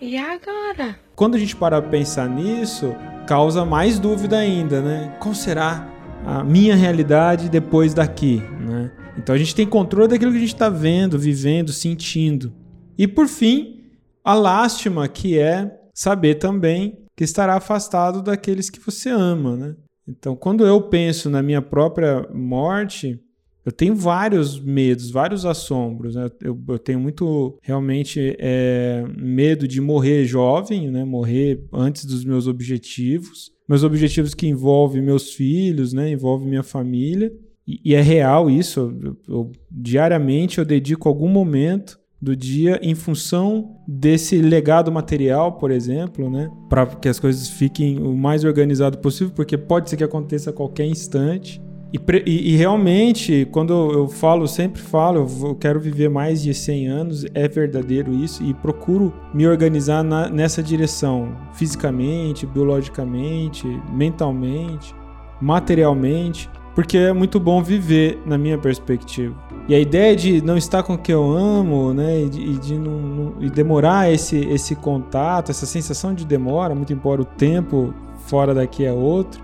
E 0.00 0.16
agora? 0.16 0.96
Quando 1.14 1.36
a 1.36 1.38
gente 1.38 1.54
para 1.54 1.80
pra 1.80 1.90
pensar 1.90 2.28
nisso, 2.28 2.94
causa 3.28 3.64
mais 3.64 3.98
dúvida 3.98 4.38
ainda, 4.38 4.80
né? 4.80 5.12
Qual 5.20 5.34
será 5.34 5.86
a 6.26 6.42
minha 6.42 6.74
realidade 6.74 7.48
depois 7.48 7.94
daqui, 7.94 8.42
né? 8.58 8.90
Então 9.20 9.34
a 9.34 9.38
gente 9.38 9.54
tem 9.54 9.66
controle 9.66 10.08
daquilo 10.08 10.32
que 10.32 10.38
a 10.38 10.40
gente 10.40 10.54
está 10.54 10.70
vendo, 10.70 11.18
vivendo, 11.18 11.72
sentindo. 11.72 12.52
E 12.96 13.06
por 13.06 13.28
fim, 13.28 13.82
a 14.24 14.32
lástima 14.32 15.06
que 15.08 15.38
é 15.38 15.78
saber 15.94 16.36
também 16.36 16.98
que 17.14 17.24
estará 17.24 17.56
afastado 17.56 18.22
daqueles 18.22 18.70
que 18.70 18.80
você 18.80 19.10
ama, 19.10 19.56
né? 19.56 19.76
Então, 20.08 20.34
quando 20.34 20.66
eu 20.66 20.80
penso 20.82 21.28
na 21.28 21.42
minha 21.42 21.60
própria 21.60 22.26
morte, 22.32 23.20
eu 23.64 23.70
tenho 23.70 23.94
vários 23.94 24.58
medos, 24.58 25.10
vários 25.10 25.44
assombros. 25.44 26.14
Né? 26.14 26.28
Eu, 26.40 26.58
eu, 26.68 26.78
tenho 26.78 26.98
muito, 26.98 27.58
realmente, 27.62 28.34
é, 28.38 29.04
medo 29.16 29.68
de 29.68 29.80
morrer 29.80 30.24
jovem, 30.24 30.90
né? 30.90 31.04
morrer 31.04 31.62
antes 31.72 32.06
dos 32.06 32.24
meus 32.24 32.46
objetivos. 32.46 33.52
Meus 33.68 33.84
objetivos 33.84 34.34
que 34.34 34.48
envolvem 34.48 35.02
meus 35.02 35.32
filhos, 35.32 35.92
né? 35.92 36.10
envolvem 36.10 36.48
minha 36.48 36.64
família. 36.64 37.30
E, 37.70 37.80
e 37.84 37.94
é 37.94 38.00
real 38.00 38.50
isso. 38.50 38.92
Eu, 39.02 39.16
eu, 39.28 39.52
diariamente 39.70 40.58
eu 40.58 40.64
dedico 40.64 41.08
algum 41.08 41.28
momento 41.28 42.00
do 42.20 42.36
dia 42.36 42.78
em 42.82 42.94
função 42.94 43.76
desse 43.88 44.42
legado 44.42 44.92
material, 44.92 45.52
por 45.52 45.70
exemplo, 45.70 46.28
né? 46.28 46.50
Para 46.68 46.84
que 46.86 47.08
as 47.08 47.18
coisas 47.18 47.48
fiquem 47.48 47.98
o 47.98 48.14
mais 48.14 48.44
organizado 48.44 48.98
possível, 48.98 49.32
porque 49.34 49.56
pode 49.56 49.88
ser 49.88 49.96
que 49.96 50.04
aconteça 50.04 50.50
a 50.50 50.52
qualquer 50.52 50.84
instante. 50.84 51.62
E, 51.92 51.98
e, 52.26 52.52
e, 52.52 52.56
realmente, 52.56 53.48
quando 53.50 53.72
eu 53.72 54.06
falo, 54.06 54.46
sempre 54.46 54.80
falo, 54.80 55.26
eu 55.42 55.54
quero 55.56 55.80
viver 55.80 56.08
mais 56.08 56.40
de 56.40 56.54
100 56.54 56.86
anos, 56.86 57.26
é 57.34 57.48
verdadeiro 57.48 58.14
isso, 58.14 58.44
e 58.44 58.54
procuro 58.54 59.12
me 59.34 59.48
organizar 59.48 60.04
na, 60.04 60.28
nessa 60.28 60.62
direção, 60.62 61.36
fisicamente, 61.54 62.46
biologicamente, 62.46 63.66
mentalmente, 63.92 64.94
materialmente, 65.40 66.48
porque 66.80 66.96
é 66.96 67.12
muito 67.12 67.38
bom 67.38 67.62
viver, 67.62 68.22
na 68.24 68.38
minha 68.38 68.56
perspectiva. 68.56 69.34
E 69.68 69.74
a 69.74 69.78
ideia 69.78 70.16
de 70.16 70.42
não 70.42 70.56
estar 70.56 70.82
com 70.82 70.94
o 70.94 70.98
que 70.98 71.12
eu 71.12 71.30
amo, 71.30 71.92
né, 71.92 72.22
e 72.22 72.28
de, 72.30 72.58
de 72.58 72.78
não, 72.78 72.98
não, 72.98 73.34
e 73.38 73.50
demorar 73.50 74.10
esse, 74.10 74.38
esse 74.46 74.74
contato, 74.74 75.50
essa 75.50 75.66
sensação 75.66 76.14
de 76.14 76.24
demora, 76.24 76.74
muito 76.74 76.90
embora 76.90 77.20
o 77.20 77.24
tempo 77.26 77.92
fora 78.24 78.54
daqui 78.54 78.86
é 78.86 78.92
outro, 78.94 79.42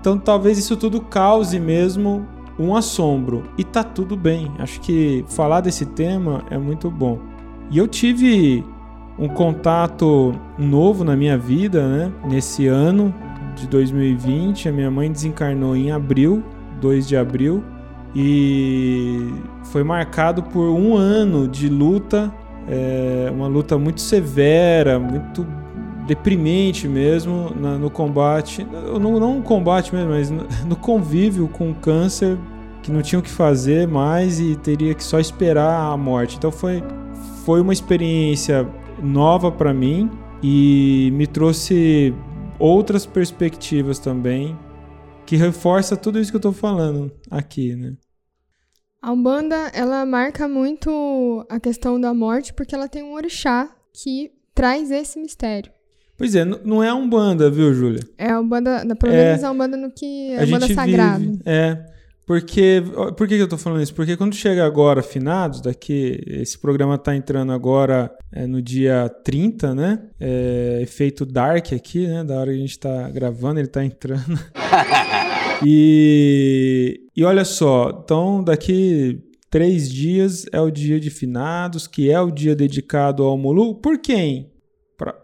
então 0.00 0.16
talvez 0.16 0.56
isso 0.56 0.78
tudo 0.78 0.98
cause 0.98 1.60
mesmo 1.60 2.26
um 2.58 2.74
assombro. 2.74 3.42
E 3.58 3.64
tá 3.64 3.84
tudo 3.84 4.16
bem. 4.16 4.50
Acho 4.58 4.80
que 4.80 5.26
falar 5.28 5.60
desse 5.60 5.84
tema 5.84 6.42
é 6.50 6.56
muito 6.56 6.90
bom. 6.90 7.18
E 7.70 7.76
eu 7.76 7.86
tive 7.86 8.64
um 9.18 9.28
contato 9.28 10.34
novo 10.58 11.04
na 11.04 11.14
minha 11.14 11.36
vida, 11.36 11.86
né? 11.86 12.12
Nesse 12.24 12.66
ano 12.66 13.14
de 13.54 13.66
2020, 13.66 14.70
a 14.70 14.72
minha 14.72 14.90
mãe 14.90 15.12
desencarnou 15.12 15.76
em 15.76 15.90
abril, 15.90 16.42
2 16.80 17.06
de 17.06 17.16
abril, 17.16 17.62
e 18.14 19.32
foi 19.64 19.84
marcado 19.84 20.42
por 20.42 20.70
um 20.70 20.96
ano 20.96 21.46
de 21.46 21.68
luta, 21.68 22.32
é, 22.68 23.30
uma 23.32 23.46
luta 23.46 23.78
muito 23.78 24.00
severa, 24.00 24.98
muito 24.98 25.46
deprimente 26.06 26.88
mesmo 26.88 27.52
na, 27.54 27.76
no 27.76 27.90
combate, 27.90 28.66
não, 28.98 29.20
não 29.20 29.36
no 29.36 29.42
combate 29.42 29.94
mesmo, 29.94 30.10
mas 30.10 30.30
no, 30.30 30.46
no 30.66 30.76
convívio 30.76 31.48
com 31.48 31.70
o 31.70 31.74
câncer 31.74 32.38
que 32.82 32.90
não 32.90 33.02
tinha 33.02 33.18
o 33.18 33.22
que 33.22 33.30
fazer 33.30 33.86
mais 33.86 34.40
e 34.40 34.56
teria 34.56 34.94
que 34.94 35.04
só 35.04 35.20
esperar 35.20 35.92
a 35.92 35.96
morte. 35.96 36.36
Então 36.38 36.50
foi, 36.50 36.82
foi 37.44 37.60
uma 37.60 37.72
experiência 37.72 38.66
nova 39.02 39.52
para 39.52 39.74
mim 39.74 40.10
e 40.42 41.10
me 41.12 41.26
trouxe 41.26 42.14
outras 42.58 43.04
perspectivas 43.04 43.98
também 43.98 44.56
que 45.28 45.36
reforça 45.36 45.94
tudo 45.94 46.18
isso 46.18 46.32
que 46.32 46.36
eu 46.36 46.38
estou 46.38 46.54
falando 46.54 47.12
aqui, 47.30 47.76
né? 47.76 47.92
A 49.02 49.12
Umbanda, 49.12 49.70
ela 49.74 50.06
marca 50.06 50.48
muito 50.48 51.44
a 51.50 51.60
questão 51.60 52.00
da 52.00 52.14
morte 52.14 52.54
porque 52.54 52.74
ela 52.74 52.88
tem 52.88 53.02
um 53.02 53.12
orixá 53.12 53.68
que 53.92 54.32
traz 54.54 54.90
esse 54.90 55.20
mistério. 55.20 55.70
Pois 56.16 56.34
é, 56.34 56.46
não 56.46 56.82
é 56.82 56.88
a 56.88 56.94
Umbanda, 56.94 57.50
viu, 57.50 57.74
Júlia? 57.74 58.00
É 58.16 58.30
a 58.30 58.40
Umbanda, 58.40 58.82
pelo 58.96 59.12
é, 59.12 59.24
menos 59.24 59.44
a 59.44 59.50
Umbanda 59.50 59.76
no 59.76 59.90
que 59.90 60.32
é 60.32 60.40
a 60.40 60.46
Umbanda 60.46 60.74
sagrada. 60.74 61.24
É, 61.44 61.84
porque, 62.28 62.82
por 63.16 63.26
que 63.26 63.36
eu 63.36 63.48
tô 63.48 63.56
falando 63.56 63.82
isso? 63.82 63.94
Porque 63.94 64.14
quando 64.14 64.34
chega 64.34 64.62
agora, 64.66 65.02
finados, 65.02 65.62
daqui, 65.62 66.22
esse 66.26 66.58
programa 66.58 66.98
tá 66.98 67.16
entrando 67.16 67.52
agora 67.52 68.14
é, 68.30 68.46
no 68.46 68.60
dia 68.60 69.08
30, 69.24 69.74
né? 69.74 69.98
É, 70.20 70.80
efeito 70.82 71.24
dark 71.24 71.72
aqui, 71.72 72.06
né? 72.06 72.22
Da 72.22 72.38
hora 72.38 72.50
que 72.50 72.58
a 72.58 72.60
gente 72.60 72.78
tá 72.78 73.08
gravando, 73.08 73.60
ele 73.60 73.68
tá 73.68 73.82
entrando. 73.82 74.38
e, 75.64 77.00
e 77.16 77.24
olha 77.24 77.44
só, 77.44 78.02
então 78.04 78.42
daqui 78.42 79.20
três 79.50 79.90
dias 79.90 80.46
é 80.52 80.60
o 80.60 80.70
dia 80.70 81.00
de 81.00 81.10
finados, 81.10 81.86
que 81.86 82.10
é 82.10 82.20
o 82.20 82.30
dia 82.30 82.54
dedicado 82.54 83.22
ao 83.22 83.36
Mulu. 83.36 83.76
Por 83.76 83.98
quem? 83.98 84.50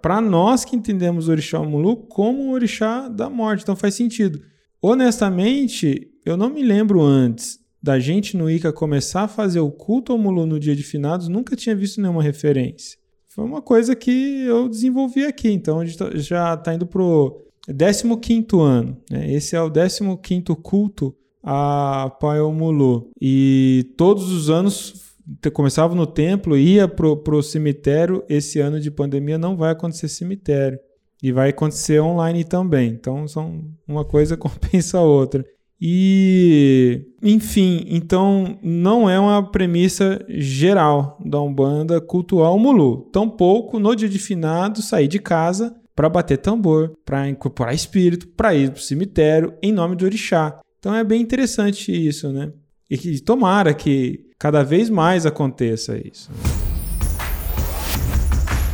para 0.01 0.21
nós 0.21 0.65
que 0.65 0.77
entendemos 0.77 1.27
o 1.27 1.33
orixá 1.33 1.61
Mulu 1.61 1.97
como 1.97 2.45
o 2.45 2.51
orixá 2.53 3.09
da 3.09 3.29
morte. 3.29 3.63
Então 3.63 3.75
faz 3.75 3.95
sentido. 3.95 4.41
Honestamente, 4.81 6.13
eu 6.25 6.37
não 6.37 6.49
me 6.49 6.63
lembro 6.63 7.01
antes 7.03 7.59
da 7.83 7.99
gente 7.99 8.37
no 8.37 8.49
Ica 8.49 8.73
começar 8.73 9.23
a 9.23 9.29
fazer 9.29 9.61
o 9.61 9.71
culto 9.71 10.13
ao 10.13 10.19
Mulu 10.19 10.47
no 10.47 10.61
dia 10.61 10.77
de 10.77 10.83
finados, 10.83 11.29
nunca 11.29 11.57
tinha 11.57 11.75
visto 11.75 12.01
nenhuma 12.01 12.23
referência. 12.23 12.97
Foi 13.29 13.45
uma 13.45 13.61
coisa 13.61 13.97
que 13.97 14.45
eu 14.47 14.69
desenvolvi 14.69 15.27
aqui. 15.27 15.51
Então 15.51 15.81
a 15.81 15.85
gente 15.85 15.99
tá, 15.99 16.11
já 16.15 16.55
está 16.55 16.73
indo 16.73 16.87
pro 16.87 17.45
15 17.67 18.47
ano. 18.61 18.97
Né? 19.11 19.33
Esse 19.33 19.57
é 19.57 19.61
o 19.61 19.71
15 19.71 20.45
culto 20.63 21.15
a 21.43 22.11
Pai 22.21 22.41
Mulu. 22.41 23.11
E 23.21 23.93
todos 23.97 24.33
os 24.33 24.49
anos 24.49 25.15
começava 25.53 25.95
no 25.95 26.07
templo, 26.07 26.57
ia 26.57 26.89
pro, 26.89 27.17
pro 27.17 27.43
cemitério. 27.43 28.25
Esse 28.29 28.61
ano 28.61 28.81
de 28.81 28.91
pandemia 28.91 29.39
não 29.39 29.57
vai 29.57 29.73
acontecer 29.73 30.09
cemitério. 30.09 30.79
E 31.23 31.33
vai 31.33 31.51
acontecer 31.51 32.01
online 32.01 32.45
também. 32.45 32.91
Então, 32.91 33.29
são 33.29 33.65
uma 33.87 34.05
coisa 34.05 34.37
compensa 34.39 34.99
a 34.99 35.03
outra. 35.03 35.45
E, 35.81 37.09
enfim, 37.23 37.85
então 37.89 38.59
não 38.63 39.11
é 39.11 39.19
uma 39.19 39.51
premissa 39.51 40.25
geral 40.29 41.19
da 41.23 41.41
Umbanda 41.43 42.01
cultuar 42.01 42.55
o 42.55 42.59
Mulu. 42.59 43.11
Tampouco 43.13 43.79
no 43.79 43.95
dia 43.95 44.09
de 44.09 44.19
finado 44.19 44.81
sair 44.81 45.09
de 45.09 45.19
casa 45.19 45.75
para 45.95 46.09
bater 46.09 46.39
tambor, 46.39 46.93
para 47.05 47.29
incorporar 47.29 47.75
espírito, 47.75 48.29
para 48.29 48.55
ir 48.55 48.71
para 48.71 48.79
o 48.79 48.83
cemitério 48.83 49.55
em 49.63 49.73
nome 49.73 49.97
do 49.97 50.05
orixá. 50.05 50.61
Então 50.79 50.95
é 50.95 51.05
bem 51.05 51.23
interessante 51.23 51.93
isso, 51.93 52.31
né? 52.31 52.53
E 52.91 52.99
que 52.99 53.21
tomara 53.21 53.73
que 53.73 54.27
cada 54.39 54.63
vez 54.63 54.91
mais 54.91 55.25
aconteça 55.25 55.97
isso. 55.97 56.31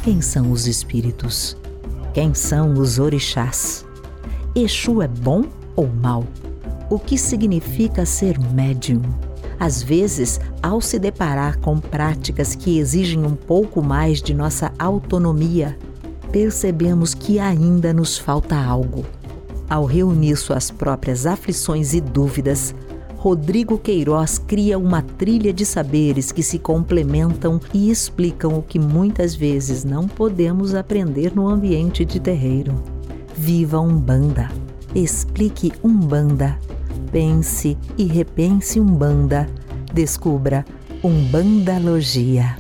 Quem 0.03 0.21
são 0.21 0.51
os 0.51 0.67
espíritos? 0.67 1.57
Quem 2.15 2.35
são 2.35 2.73
os 2.73 2.99
orixás? 2.99 3.87
Exu 4.55 5.03
é 5.03 5.07
bom 5.07 5.45
ou 5.77 5.87
mal? 5.87 6.27
O 6.91 6.99
que 6.99 7.17
significa 7.17 8.05
ser 8.05 8.37
médium? 8.53 9.03
Às 9.61 9.83
vezes, 9.83 10.41
ao 10.63 10.81
se 10.81 10.99
deparar 10.99 11.61
com 11.61 11.79
práticas 11.79 12.55
que 12.57 12.79
exigem 12.79 13.25
um 13.25 13.37
pouco 13.37 13.83
mais 13.83 14.23
de 14.23 14.33
nossa 14.33 14.73
autonomia, 14.79 15.79
percebemos 16.33 17.15
que 17.15 17.39
ainda 17.39 17.93
nos 17.93 18.19
falta 18.19 18.57
algo. 18.57 19.05
Ao 19.69 19.85
reunir 19.85 20.37
suas 20.37 20.71
próprias 20.71 21.27
aflições 21.27 21.95
e 21.95 22.01
dúvidas, 22.01 22.75
Rodrigo 23.17 23.79
Queiroz 23.79 24.39
cria 24.39 24.79
uma 24.79 25.03
trilha 25.03 25.53
de 25.53 25.67
saberes 25.67 26.33
que 26.33 26.43
se 26.43 26.59
complementam 26.59 27.61
e 27.73 27.91
explicam 27.91 28.59
o 28.59 28.63
que 28.63 28.79
muitas 28.79 29.35
vezes 29.35 29.85
não 29.85 30.09
podemos 30.09 30.75
aprender 30.75 31.35
no 31.35 31.47
ambiente 31.47 32.05
de 32.05 32.19
terreiro. 32.19 32.83
Viva 33.37 33.79
Umbanda! 33.79 34.51
Explique 34.95 35.73
Umbanda. 35.85 36.59
Pense 37.13 37.77
e 37.97 38.05
repense 38.05 38.81
Umbanda. 38.81 39.49
Descubra 39.93 40.65
Umbandalogia. 41.05 42.60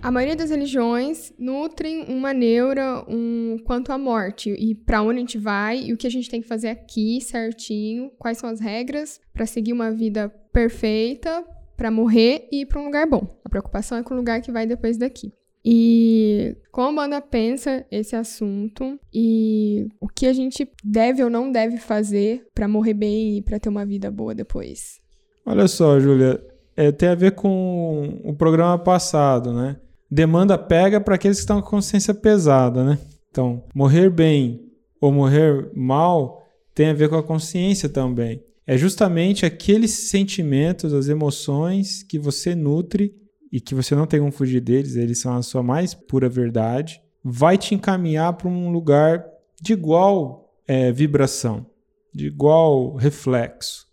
A 0.00 0.12
maioria 0.12 0.36
das 0.36 0.50
religiões 0.50 1.32
nutrem 1.36 2.04
uma 2.04 2.32
neura 2.32 3.04
um, 3.08 3.56
quanto 3.64 3.92
à 3.92 3.98
morte 3.98 4.50
e 4.50 4.74
para 4.74 5.02
onde 5.02 5.16
a 5.16 5.20
gente 5.20 5.38
vai 5.38 5.80
e 5.80 5.92
o 5.92 5.96
que 5.96 6.06
a 6.06 6.10
gente 6.10 6.30
tem 6.30 6.40
que 6.40 6.46
fazer 6.46 6.68
aqui 6.68 7.20
certinho, 7.20 8.10
quais 8.16 8.38
são 8.38 8.48
as 8.48 8.60
regras 8.60 9.20
para 9.34 9.44
seguir 9.44 9.72
uma 9.72 9.90
vida 9.90 10.28
perfeita, 10.52 11.44
para 11.76 11.90
morrer 11.90 12.48
e 12.52 12.62
ir 12.62 12.66
para 12.66 12.80
um 12.80 12.84
lugar 12.84 13.06
bom. 13.08 13.40
A 13.44 13.48
preocupação 13.48 13.98
é 13.98 14.02
com 14.02 14.14
o 14.14 14.16
lugar 14.16 14.40
que 14.40 14.52
vai 14.52 14.66
depois 14.66 14.96
daqui. 14.96 15.32
e 15.64 16.56
como 16.70 17.00
a 17.00 17.02
banda 17.02 17.20
pensa 17.20 17.84
esse 17.90 18.14
assunto 18.14 18.98
e 19.12 19.88
o 20.00 20.06
que 20.06 20.26
a 20.26 20.32
gente 20.32 20.70
deve 20.84 21.24
ou 21.24 21.28
não 21.28 21.50
deve 21.50 21.76
fazer 21.76 22.46
para 22.54 22.68
morrer 22.68 22.94
bem 22.94 23.38
e 23.38 23.42
para 23.42 23.58
ter 23.58 23.68
uma 23.68 23.84
vida 23.84 24.10
boa 24.10 24.32
depois. 24.32 25.00
Olha 25.44 25.66
só, 25.66 25.98
Júlia, 25.98 26.40
é, 26.76 26.92
tem 26.92 27.08
a 27.08 27.14
ver 27.16 27.32
com 27.32 28.20
o 28.24 28.32
programa 28.32 28.78
passado, 28.78 29.52
né? 29.52 29.76
Demanda 30.10 30.56
pega 30.56 31.00
para 31.00 31.16
aqueles 31.16 31.38
que 31.38 31.42
estão 31.42 31.60
com 31.60 31.68
consciência 31.68 32.14
pesada, 32.14 32.82
né? 32.82 32.98
Então, 33.30 33.64
morrer 33.74 34.10
bem 34.10 34.68
ou 35.00 35.12
morrer 35.12 35.70
mal 35.74 36.42
tem 36.74 36.88
a 36.88 36.94
ver 36.94 37.08
com 37.08 37.16
a 37.16 37.22
consciência 37.22 37.88
também. 37.88 38.42
É 38.66 38.76
justamente 38.76 39.46
aqueles 39.46 39.90
sentimentos, 40.10 40.92
as 40.92 41.08
emoções 41.08 42.02
que 42.02 42.18
você 42.18 42.54
nutre 42.54 43.14
e 43.50 43.60
que 43.60 43.74
você 43.74 43.94
não 43.94 44.06
tem 44.06 44.20
como 44.20 44.30
fugir 44.30 44.60
deles, 44.60 44.94
eles 44.94 45.18
são 45.18 45.34
a 45.34 45.42
sua 45.42 45.62
mais 45.62 45.94
pura 45.94 46.28
verdade, 46.28 47.00
vai 47.24 47.56
te 47.56 47.74
encaminhar 47.74 48.34
para 48.34 48.48
um 48.48 48.70
lugar 48.70 49.24
de 49.60 49.72
igual 49.72 50.54
é, 50.66 50.92
vibração, 50.92 51.66
de 52.14 52.26
igual 52.26 52.94
reflexo. 52.94 53.87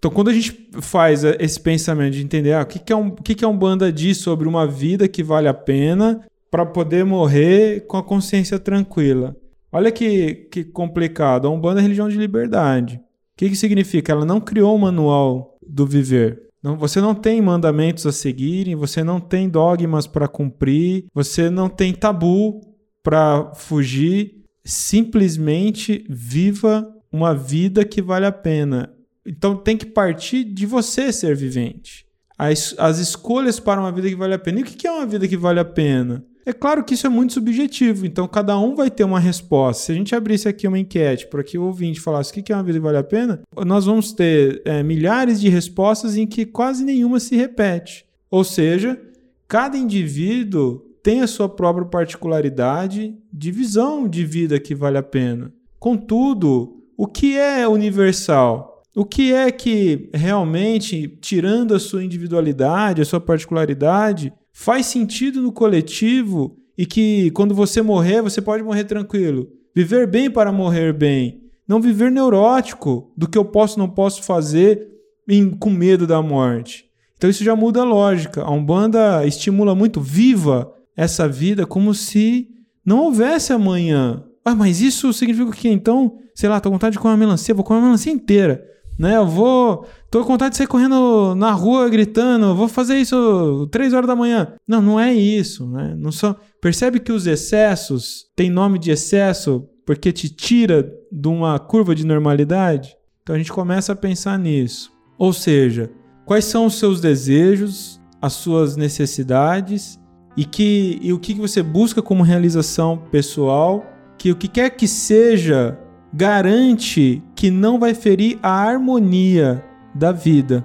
Então, 0.00 0.10
quando 0.10 0.28
a 0.28 0.32
gente 0.32 0.70
faz 0.80 1.22
esse 1.24 1.60
pensamento 1.60 2.14
de 2.14 2.24
entender 2.24 2.54
ah, 2.54 2.62
o 2.62 2.66
que, 2.66 2.78
que, 2.78 2.90
é 2.90 2.96
um, 2.96 3.08
o 3.08 3.22
que, 3.22 3.34
que 3.34 3.44
é 3.44 3.48
um 3.48 3.56
banda 3.56 3.92
diz 3.92 4.16
sobre 4.16 4.48
uma 4.48 4.66
vida 4.66 5.06
que 5.06 5.22
vale 5.22 5.46
a 5.46 5.52
pena 5.52 6.26
para 6.50 6.64
poder 6.64 7.04
morrer 7.04 7.86
com 7.86 7.98
a 7.98 8.02
consciência 8.02 8.58
tranquila. 8.58 9.36
Olha 9.70 9.92
que, 9.92 10.48
que 10.50 10.64
complicado. 10.64 11.46
A 11.46 11.50
Umbanda 11.50 11.80
é 11.80 11.82
religião 11.82 12.08
de 12.08 12.16
liberdade. 12.16 12.96
O 12.96 13.00
que, 13.36 13.50
que 13.50 13.56
significa? 13.56 14.10
Ela 14.10 14.24
não 14.24 14.40
criou 14.40 14.74
um 14.74 14.78
manual 14.78 15.58
do 15.64 15.86
viver. 15.86 16.48
Não, 16.62 16.78
você 16.78 16.98
não 16.98 17.14
tem 17.14 17.40
mandamentos 17.42 18.06
a 18.06 18.12
seguirem, 18.12 18.74
você 18.74 19.04
não 19.04 19.20
tem 19.20 19.50
dogmas 19.50 20.06
para 20.06 20.26
cumprir, 20.26 21.04
você 21.12 21.50
não 21.50 21.68
tem 21.68 21.92
tabu 21.92 22.62
para 23.02 23.52
fugir. 23.54 24.44
Simplesmente 24.64 26.06
viva 26.08 26.90
uma 27.12 27.34
vida 27.34 27.84
que 27.84 28.00
vale 28.00 28.24
a 28.24 28.32
pena. 28.32 28.90
Então 29.30 29.54
tem 29.54 29.76
que 29.76 29.86
partir 29.86 30.42
de 30.42 30.66
você 30.66 31.12
ser 31.12 31.36
vivente. 31.36 32.04
As, 32.36 32.74
as 32.76 32.98
escolhas 32.98 33.60
para 33.60 33.80
uma 33.80 33.92
vida 33.92 34.08
que 34.08 34.16
vale 34.16 34.34
a 34.34 34.38
pena. 34.38 34.58
E 34.58 34.62
o 34.62 34.66
que 34.66 34.86
é 34.86 34.90
uma 34.90 35.06
vida 35.06 35.28
que 35.28 35.36
vale 35.36 35.60
a 35.60 35.64
pena? 35.64 36.24
É 36.44 36.52
claro 36.52 36.82
que 36.82 36.94
isso 36.94 37.06
é 37.06 37.10
muito 37.10 37.34
subjetivo, 37.34 38.06
então 38.06 38.26
cada 38.26 38.58
um 38.58 38.74
vai 38.74 38.90
ter 38.90 39.04
uma 39.04 39.20
resposta. 39.20 39.84
Se 39.84 39.92
a 39.92 39.94
gente 39.94 40.14
abrisse 40.16 40.48
aqui 40.48 40.66
uma 40.66 40.78
enquete 40.78 41.28
para 41.28 41.44
que 41.44 41.56
o 41.56 41.64
ouvinte 41.64 42.00
falasse 42.00 42.32
o 42.32 42.42
que 42.42 42.50
é 42.50 42.56
uma 42.56 42.64
vida 42.64 42.78
que 42.78 42.84
vale 42.84 42.96
a 42.96 43.04
pena, 43.04 43.40
nós 43.64 43.84
vamos 43.84 44.12
ter 44.12 44.62
é, 44.64 44.82
milhares 44.82 45.40
de 45.40 45.48
respostas 45.48 46.16
em 46.16 46.26
que 46.26 46.46
quase 46.46 46.82
nenhuma 46.82 47.20
se 47.20 47.36
repete. 47.36 48.06
Ou 48.30 48.42
seja, 48.42 49.00
cada 49.46 49.76
indivíduo 49.76 50.82
tem 51.02 51.20
a 51.20 51.26
sua 51.26 51.48
própria 51.48 51.86
particularidade 51.86 53.14
de 53.32 53.50
visão 53.52 54.08
de 54.08 54.24
vida 54.24 54.58
que 54.58 54.74
vale 54.74 54.98
a 54.98 55.02
pena. 55.02 55.52
Contudo, 55.78 56.82
o 56.96 57.06
que 57.06 57.36
é 57.36 57.68
universal? 57.68 58.79
O 58.94 59.04
que 59.04 59.32
é 59.32 59.52
que 59.52 60.10
realmente, 60.12 61.06
tirando 61.20 61.74
a 61.74 61.78
sua 61.78 62.02
individualidade, 62.02 63.00
a 63.00 63.04
sua 63.04 63.20
particularidade, 63.20 64.32
faz 64.52 64.86
sentido 64.86 65.40
no 65.40 65.52
coletivo 65.52 66.56
e 66.76 66.84
que 66.84 67.30
quando 67.30 67.54
você 67.54 67.82
morrer, 67.82 68.20
você 68.20 68.42
pode 68.42 68.64
morrer 68.64 68.84
tranquilo. 68.84 69.48
Viver 69.74 70.08
bem 70.08 70.28
para 70.28 70.50
morrer 70.50 70.92
bem. 70.92 71.40
Não 71.68 71.80
viver 71.80 72.10
neurótico 72.10 73.12
do 73.16 73.28
que 73.28 73.38
eu 73.38 73.44
posso 73.44 73.78
não 73.78 73.88
posso 73.88 74.24
fazer 74.24 74.88
em, 75.28 75.50
com 75.50 75.70
medo 75.70 76.04
da 76.04 76.20
morte. 76.20 76.86
Então 77.16 77.30
isso 77.30 77.44
já 77.44 77.54
muda 77.54 77.82
a 77.82 77.84
lógica. 77.84 78.42
A 78.42 78.50
Umbanda 78.50 79.24
estimula 79.24 79.72
muito 79.72 80.00
viva 80.00 80.72
essa 80.96 81.28
vida 81.28 81.64
como 81.64 81.94
se 81.94 82.48
não 82.84 83.04
houvesse 83.04 83.52
amanhã. 83.52 84.24
Ah, 84.44 84.56
mas 84.56 84.80
isso 84.80 85.12
significa 85.12 85.52
que 85.52 85.68
então, 85.68 86.18
sei 86.34 86.48
lá, 86.48 86.58
tô 86.58 86.70
com 86.70 86.74
vontade 86.74 86.94
de 86.94 86.98
comer 86.98 87.12
uma 87.12 87.18
melancia, 87.18 87.54
vou 87.54 87.62
comer 87.62 87.78
uma 87.78 87.86
melancia 87.86 88.12
inteira 88.12 88.66
né? 89.00 89.16
Eu 89.16 89.26
vou. 89.26 89.86
Tô 90.10 90.20
com 90.20 90.32
vontade 90.32 90.50
de 90.50 90.58
sair 90.58 90.66
correndo 90.66 91.34
na 91.34 91.52
rua 91.52 91.88
gritando, 91.88 92.54
vou 92.54 92.68
fazer 92.68 92.98
isso 92.98 93.66
três 93.70 93.94
horas 93.94 94.06
da 94.06 94.14
manhã. 94.14 94.52
Não, 94.68 94.82
não 94.82 95.00
é 95.00 95.10
isso, 95.10 95.66
né? 95.66 95.94
Não 95.96 96.12
só 96.12 96.36
percebe 96.60 97.00
que 97.00 97.10
os 97.10 97.26
excessos 97.26 98.26
têm 98.36 98.50
nome 98.50 98.78
de 98.78 98.90
excesso 98.90 99.66
porque 99.86 100.12
te 100.12 100.28
tira 100.28 100.92
de 101.10 101.28
uma 101.28 101.58
curva 101.58 101.94
de 101.94 102.04
normalidade. 102.04 102.94
Então 103.22 103.34
a 103.34 103.38
gente 103.38 103.50
começa 103.50 103.92
a 103.92 103.96
pensar 103.96 104.38
nisso. 104.38 104.92
Ou 105.16 105.32
seja, 105.32 105.90
quais 106.26 106.44
são 106.44 106.66
os 106.66 106.78
seus 106.78 107.00
desejos, 107.00 107.98
as 108.20 108.34
suas 108.34 108.76
necessidades 108.76 109.98
e 110.36 110.44
que 110.44 110.98
e 111.00 111.10
o 111.10 111.18
que 111.18 111.32
você 111.32 111.62
busca 111.62 112.02
como 112.02 112.22
realização 112.22 112.98
pessoal, 113.10 113.82
que 114.18 114.30
o 114.30 114.36
que 114.36 114.46
quer 114.46 114.68
que 114.68 114.86
seja 114.86 115.78
garante 116.12 117.22
que 117.34 117.50
não 117.50 117.78
vai 117.78 117.94
ferir 117.94 118.38
a 118.42 118.50
harmonia 118.50 119.64
da 119.94 120.12
vida. 120.12 120.64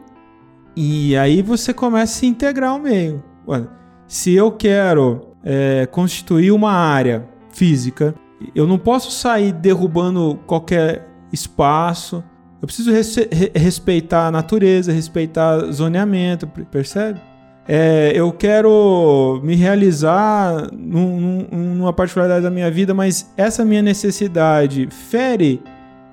E 0.75 1.15
aí 1.15 1.41
você 1.41 1.73
começa 1.73 2.03
a 2.03 2.19
se 2.19 2.25
integrar 2.25 2.71
ao 2.71 2.79
meio. 2.79 3.23
se 4.07 4.33
eu 4.33 4.51
quero 4.51 5.29
é, 5.43 5.85
constituir 5.85 6.51
uma 6.51 6.71
área 6.71 7.27
física, 7.51 8.13
eu 8.53 8.67
não 8.67 8.77
posso 8.77 9.11
sair 9.11 9.53
derrubando 9.53 10.39
qualquer 10.45 11.07
espaço. 11.31 12.23
Eu 12.61 12.65
preciso 12.65 12.91
res 12.91 13.15
respeitar 13.55 14.27
a 14.27 14.31
natureza, 14.31 14.91
respeitar 14.91 15.71
zoneamento, 15.71 16.47
percebe? 16.47 17.21
É, 17.67 18.11
eu 18.13 18.31
quero 18.31 19.41
me 19.43 19.55
realizar 19.55 20.69
num, 20.71 21.19
num, 21.19 21.75
numa 21.75 21.91
particularidade 21.91 22.43
da 22.43 22.51
minha 22.51 22.69
vida, 22.69 22.93
mas 22.93 23.31
essa 23.35 23.65
minha 23.65 23.81
necessidade 23.81 24.87
fere 24.91 25.61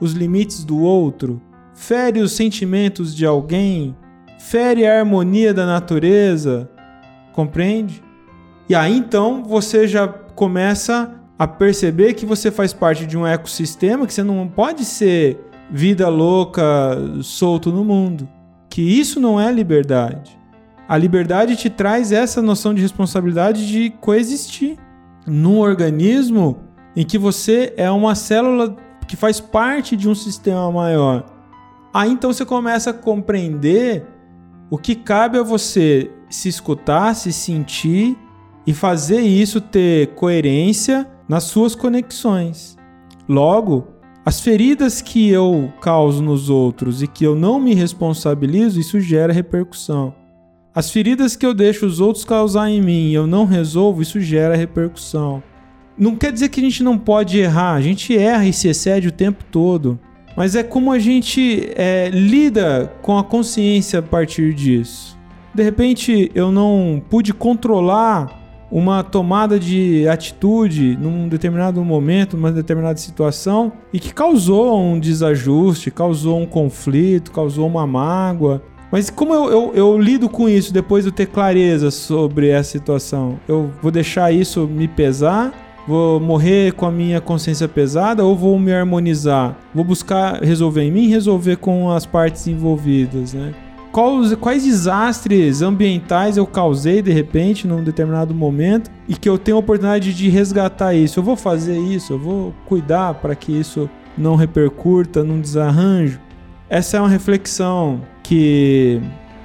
os 0.00 0.12
limites 0.12 0.64
do 0.64 0.80
outro, 0.80 1.40
fere 1.74 2.20
os 2.20 2.32
sentimentos 2.32 3.14
de 3.14 3.26
alguém, 3.26 3.94
fere 4.38 4.86
a 4.86 4.98
harmonia 4.98 5.52
da 5.52 5.66
natureza, 5.66 6.70
compreende? 7.34 8.02
E 8.68 8.74
aí 8.74 8.96
então 8.96 9.44
você 9.44 9.86
já 9.86 10.08
começa 10.08 11.14
a 11.38 11.46
perceber 11.46 12.14
que 12.14 12.24
você 12.24 12.50
faz 12.50 12.72
parte 12.72 13.04
de 13.04 13.18
um 13.18 13.26
ecossistema, 13.26 14.06
que 14.06 14.14
você 14.14 14.22
não 14.22 14.48
pode 14.48 14.86
ser 14.86 15.38
vida 15.70 16.08
louca 16.08 16.62
solto 17.22 17.70
no 17.70 17.84
mundo, 17.84 18.26
que 18.70 18.80
isso 18.80 19.20
não 19.20 19.38
é 19.38 19.52
liberdade. 19.52 20.41
A 20.92 20.98
liberdade 20.98 21.56
te 21.56 21.70
traz 21.70 22.12
essa 22.12 22.42
noção 22.42 22.74
de 22.74 22.82
responsabilidade 22.82 23.66
de 23.66 23.88
coexistir 23.98 24.76
num 25.26 25.58
organismo 25.58 26.64
em 26.94 27.02
que 27.02 27.16
você 27.16 27.72
é 27.78 27.90
uma 27.90 28.14
célula 28.14 28.76
que 29.08 29.16
faz 29.16 29.40
parte 29.40 29.96
de 29.96 30.06
um 30.06 30.14
sistema 30.14 30.70
maior. 30.70 31.24
Aí 31.94 32.10
então 32.10 32.30
você 32.30 32.44
começa 32.44 32.90
a 32.90 32.92
compreender 32.92 34.06
o 34.68 34.76
que 34.76 34.94
cabe 34.94 35.38
a 35.38 35.42
você 35.42 36.10
se 36.28 36.50
escutar, 36.50 37.14
se 37.14 37.32
sentir 37.32 38.14
e 38.66 38.74
fazer 38.74 39.22
isso 39.22 39.62
ter 39.62 40.08
coerência 40.08 41.10
nas 41.26 41.44
suas 41.44 41.74
conexões. 41.74 42.76
Logo, 43.26 43.88
as 44.26 44.42
feridas 44.42 45.00
que 45.00 45.30
eu 45.30 45.72
causo 45.80 46.22
nos 46.22 46.50
outros 46.50 47.02
e 47.02 47.06
que 47.06 47.24
eu 47.24 47.34
não 47.34 47.58
me 47.58 47.72
responsabilizo, 47.72 48.78
isso 48.78 49.00
gera 49.00 49.32
repercussão. 49.32 50.20
As 50.74 50.90
feridas 50.90 51.36
que 51.36 51.44
eu 51.44 51.52
deixo 51.52 51.84
os 51.84 52.00
outros 52.00 52.24
causar 52.24 52.70
em 52.70 52.80
mim 52.80 53.08
e 53.08 53.14
eu 53.14 53.26
não 53.26 53.44
resolvo, 53.44 54.00
isso 54.00 54.18
gera 54.18 54.56
repercussão. 54.56 55.42
Não 55.98 56.16
quer 56.16 56.32
dizer 56.32 56.48
que 56.48 56.60
a 56.60 56.62
gente 56.62 56.82
não 56.82 56.96
pode 56.96 57.38
errar, 57.38 57.74
a 57.74 57.80
gente 57.82 58.16
erra 58.16 58.46
e 58.46 58.54
se 58.54 58.68
excede 58.68 59.08
o 59.08 59.12
tempo 59.12 59.44
todo. 59.50 60.00
Mas 60.34 60.56
é 60.56 60.62
como 60.62 60.90
a 60.90 60.98
gente 60.98 61.70
é, 61.76 62.08
lida 62.08 62.90
com 63.02 63.18
a 63.18 63.22
consciência 63.22 63.98
a 63.98 64.02
partir 64.02 64.54
disso. 64.54 65.18
De 65.54 65.62
repente 65.62 66.30
eu 66.34 66.50
não 66.50 67.02
pude 67.10 67.34
controlar 67.34 68.40
uma 68.70 69.02
tomada 69.02 69.60
de 69.60 70.08
atitude 70.08 70.96
num 70.96 71.28
determinado 71.28 71.84
momento, 71.84 72.38
numa 72.38 72.50
determinada 72.50 72.96
situação 72.96 73.70
e 73.92 74.00
que 74.00 74.14
causou 74.14 74.80
um 74.80 74.98
desajuste, 74.98 75.90
causou 75.90 76.40
um 76.40 76.46
conflito, 76.46 77.30
causou 77.30 77.66
uma 77.66 77.86
mágoa. 77.86 78.62
Mas 78.92 79.08
como 79.08 79.32
eu, 79.32 79.50
eu, 79.50 79.72
eu, 79.74 79.98
lido 79.98 80.28
com 80.28 80.46
isso 80.46 80.70
depois 80.70 81.04
de 81.04 81.08
eu 81.08 81.14
ter 81.14 81.24
clareza 81.24 81.90
sobre 81.90 82.50
essa 82.50 82.72
situação? 82.72 83.40
Eu 83.48 83.72
vou 83.80 83.90
deixar 83.90 84.30
isso 84.30 84.66
me 84.66 84.86
pesar? 84.86 85.50
Vou 85.88 86.20
morrer 86.20 86.74
com 86.74 86.84
a 86.84 86.90
minha 86.92 87.18
consciência 87.18 87.66
pesada 87.66 88.22
ou 88.22 88.36
vou 88.36 88.58
me 88.58 88.70
harmonizar? 88.70 89.56
Vou 89.74 89.82
buscar 89.82 90.42
resolver 90.42 90.82
em 90.82 90.92
mim 90.92 91.08
resolver 91.08 91.56
com 91.56 91.90
as 91.90 92.04
partes 92.04 92.46
envolvidas, 92.46 93.32
né? 93.32 93.54
Quais, 93.90 94.34
quais 94.34 94.64
desastres 94.64 95.62
ambientais 95.62 96.36
eu 96.36 96.46
causei 96.46 97.00
de 97.00 97.12
repente 97.12 97.66
num 97.66 97.82
determinado 97.82 98.34
momento 98.34 98.90
e 99.08 99.14
que 99.14 99.28
eu 99.28 99.38
tenho 99.38 99.56
a 99.56 99.60
oportunidade 99.60 100.12
de 100.12 100.28
resgatar 100.28 100.94
isso? 100.94 101.18
Eu 101.18 101.24
vou 101.24 101.36
fazer 101.36 101.78
isso, 101.78 102.12
eu 102.12 102.18
vou 102.18 102.54
cuidar 102.66 103.14
para 103.14 103.34
que 103.34 103.52
isso 103.52 103.88
não 104.18 104.36
repercuta 104.36 105.24
num 105.24 105.40
desarranjo? 105.40 106.20
Essa 106.68 106.98
é 106.98 107.00
uma 107.00 107.08
reflexão 107.08 108.02
que 108.22 109.00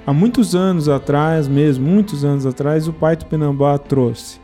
há 0.06 0.14
muitos 0.14 0.56
anos 0.56 0.88
atrás, 0.88 1.48
mesmo 1.48 1.88
muitos 1.88 2.24
anos 2.24 2.46
atrás, 2.46 2.88
o 2.88 2.94
pai 2.94 3.16
Tupinambá 3.16 3.78
trouxe. 3.78 4.40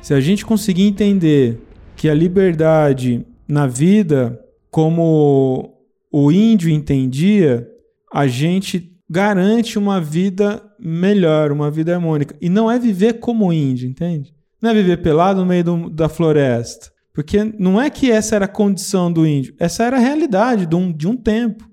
Se 0.00 0.14
a 0.14 0.20
gente 0.20 0.44
conseguir 0.44 0.84
entender 0.84 1.60
que 1.96 2.08
a 2.08 2.14
liberdade 2.14 3.26
na 3.46 3.66
vida, 3.66 4.38
como 4.70 5.74
o 6.12 6.30
índio 6.30 6.70
entendia, 6.70 7.66
a 8.12 8.26
gente 8.26 8.92
garante 9.08 9.78
uma 9.78 10.00
vida 10.00 10.62
melhor, 10.78 11.50
uma 11.50 11.70
vida 11.70 11.94
harmônica. 11.94 12.36
E 12.40 12.48
não 12.48 12.70
é 12.70 12.78
viver 12.78 13.14
como 13.14 13.52
índio, 13.52 13.88
entende? 13.88 14.34
Não 14.60 14.70
é 14.70 14.74
viver 14.74 14.98
pelado 14.98 15.40
no 15.40 15.46
meio 15.46 15.64
do, 15.64 15.90
da 15.90 16.08
floresta. 16.08 16.90
Porque 17.12 17.42
não 17.58 17.80
é 17.80 17.90
que 17.90 18.10
essa 18.10 18.36
era 18.36 18.44
a 18.44 18.48
condição 18.48 19.12
do 19.12 19.26
índio, 19.26 19.54
essa 19.58 19.82
era 19.82 19.96
a 19.96 20.00
realidade 20.00 20.66
de 20.66 20.76
um, 20.76 20.92
de 20.92 21.08
um 21.08 21.16
tempo. 21.16 21.68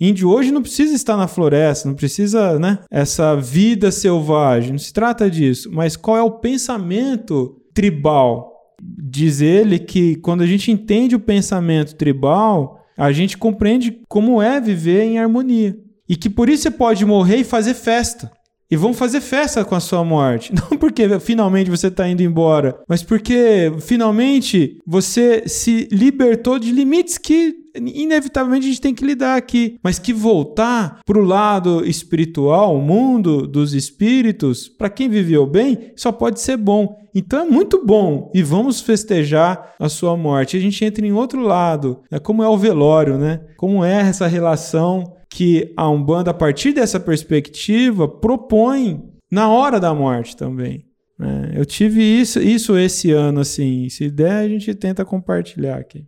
Índio 0.00 0.28
hoje 0.28 0.50
não 0.50 0.62
precisa 0.62 0.94
estar 0.94 1.16
na 1.16 1.28
floresta, 1.28 1.88
não 1.88 1.94
precisa, 1.94 2.58
né? 2.58 2.80
Essa 2.90 3.36
vida 3.36 3.90
selvagem, 3.90 4.72
não 4.72 4.78
se 4.78 4.92
trata 4.92 5.30
disso. 5.30 5.70
Mas 5.72 5.96
qual 5.96 6.16
é 6.16 6.22
o 6.22 6.32
pensamento 6.32 7.60
tribal? 7.72 8.52
Diz 8.82 9.40
ele 9.40 9.78
que 9.78 10.16
quando 10.16 10.42
a 10.42 10.46
gente 10.46 10.70
entende 10.70 11.14
o 11.14 11.20
pensamento 11.20 11.94
tribal, 11.94 12.84
a 12.96 13.12
gente 13.12 13.38
compreende 13.38 14.00
como 14.08 14.42
é 14.42 14.60
viver 14.60 15.02
em 15.04 15.18
harmonia. 15.18 15.76
E 16.08 16.16
que 16.16 16.28
por 16.28 16.48
isso 16.48 16.64
você 16.64 16.70
pode 16.70 17.04
morrer 17.04 17.36
e 17.36 17.44
fazer 17.44 17.74
festa. 17.74 18.30
E 18.74 18.76
vão 18.76 18.92
fazer 18.92 19.20
festa 19.20 19.64
com 19.64 19.76
a 19.76 19.80
sua 19.80 20.04
morte. 20.04 20.50
Não 20.70 20.76
porque 20.76 21.20
finalmente 21.20 21.70
você 21.70 21.86
está 21.86 22.08
indo 22.08 22.24
embora, 22.24 22.76
mas 22.88 23.04
porque 23.04 23.72
finalmente 23.78 24.80
você 24.84 25.44
se 25.46 25.88
libertou 25.92 26.58
de 26.58 26.72
limites 26.72 27.16
que 27.16 27.54
inevitavelmente 27.76 28.66
a 28.66 28.68
gente 28.70 28.80
tem 28.80 28.92
que 28.92 29.04
lidar 29.04 29.36
aqui. 29.36 29.78
Mas 29.80 30.00
que 30.00 30.12
voltar 30.12 30.98
para 31.06 31.18
o 31.18 31.24
lado 31.24 31.86
espiritual, 31.86 32.76
o 32.76 32.82
mundo 32.82 33.46
dos 33.46 33.74
espíritos, 33.74 34.68
para 34.68 34.90
quem 34.90 35.08
viveu 35.08 35.46
bem, 35.46 35.92
só 35.94 36.10
pode 36.10 36.40
ser 36.40 36.56
bom. 36.56 36.98
Então 37.14 37.42
é 37.42 37.48
muito 37.48 37.86
bom 37.86 38.32
e 38.34 38.42
vamos 38.42 38.80
festejar 38.80 39.74
a 39.78 39.88
sua 39.88 40.16
morte. 40.16 40.56
A 40.56 40.60
gente 40.60 40.84
entra 40.84 41.06
em 41.06 41.12
outro 41.12 41.40
lado, 41.40 42.00
né? 42.10 42.18
como 42.18 42.42
é 42.42 42.48
o 42.48 42.58
velório, 42.58 43.16
né? 43.16 43.40
Como 43.56 43.84
é 43.84 44.00
essa 44.00 44.26
relação 44.26 45.13
que 45.34 45.74
a 45.76 45.90
Umbanda, 45.90 46.30
a 46.30 46.34
partir 46.34 46.72
dessa 46.72 47.00
perspectiva, 47.00 48.06
propõe 48.06 49.02
na 49.28 49.48
hora 49.48 49.80
da 49.80 49.92
morte 49.92 50.36
também. 50.36 50.86
Né? 51.18 51.54
Eu 51.56 51.66
tive 51.66 52.00
isso, 52.00 52.38
isso 52.38 52.78
esse 52.78 53.10
ano, 53.10 53.40
assim. 53.40 53.88
Se 53.88 54.08
der, 54.08 54.44
a 54.44 54.48
gente 54.48 54.72
tenta 54.76 55.04
compartilhar 55.04 55.76
aqui. 55.76 56.06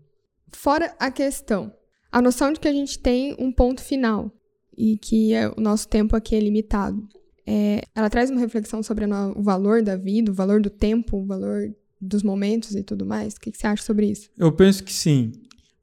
Fora 0.53 0.95
a 1.01 1.11
questão, 1.11 1.73
a 2.12 2.23
noção 2.23 2.53
de 2.53 2.61
que 2.61 2.69
a 2.69 2.73
gente 2.73 3.01
tem 3.01 3.35
um 3.37 3.51
ponto 3.51 3.83
final 3.83 4.31
e 4.79 4.97
que 4.97 5.35
é, 5.35 5.49
o 5.49 5.61
nosso 5.61 5.89
tempo 5.89 6.15
aqui 6.15 6.37
é 6.37 6.39
limitado. 6.39 7.03
É, 7.45 7.83
ela 7.97 8.09
traz 8.09 8.31
uma 8.31 8.39
reflexão 8.39 8.81
sobre 8.81 9.07
o 9.07 9.43
valor 9.43 9.83
da 9.83 9.97
vida, 9.97 10.31
o 10.31 10.35
valor 10.35 10.61
do 10.61 10.71
tempo, 10.71 11.17
o 11.17 11.27
valor 11.27 11.75
dos 12.01 12.23
momentos 12.23 12.77
e 12.77 12.83
tudo 12.85 13.05
mais. 13.05 13.35
O 13.35 13.41
que, 13.41 13.51
que 13.51 13.59
você 13.59 13.67
acha 13.67 13.83
sobre 13.83 14.07
isso? 14.07 14.31
Eu 14.39 14.53
penso 14.53 14.85
que 14.85 14.93
sim. 14.93 15.33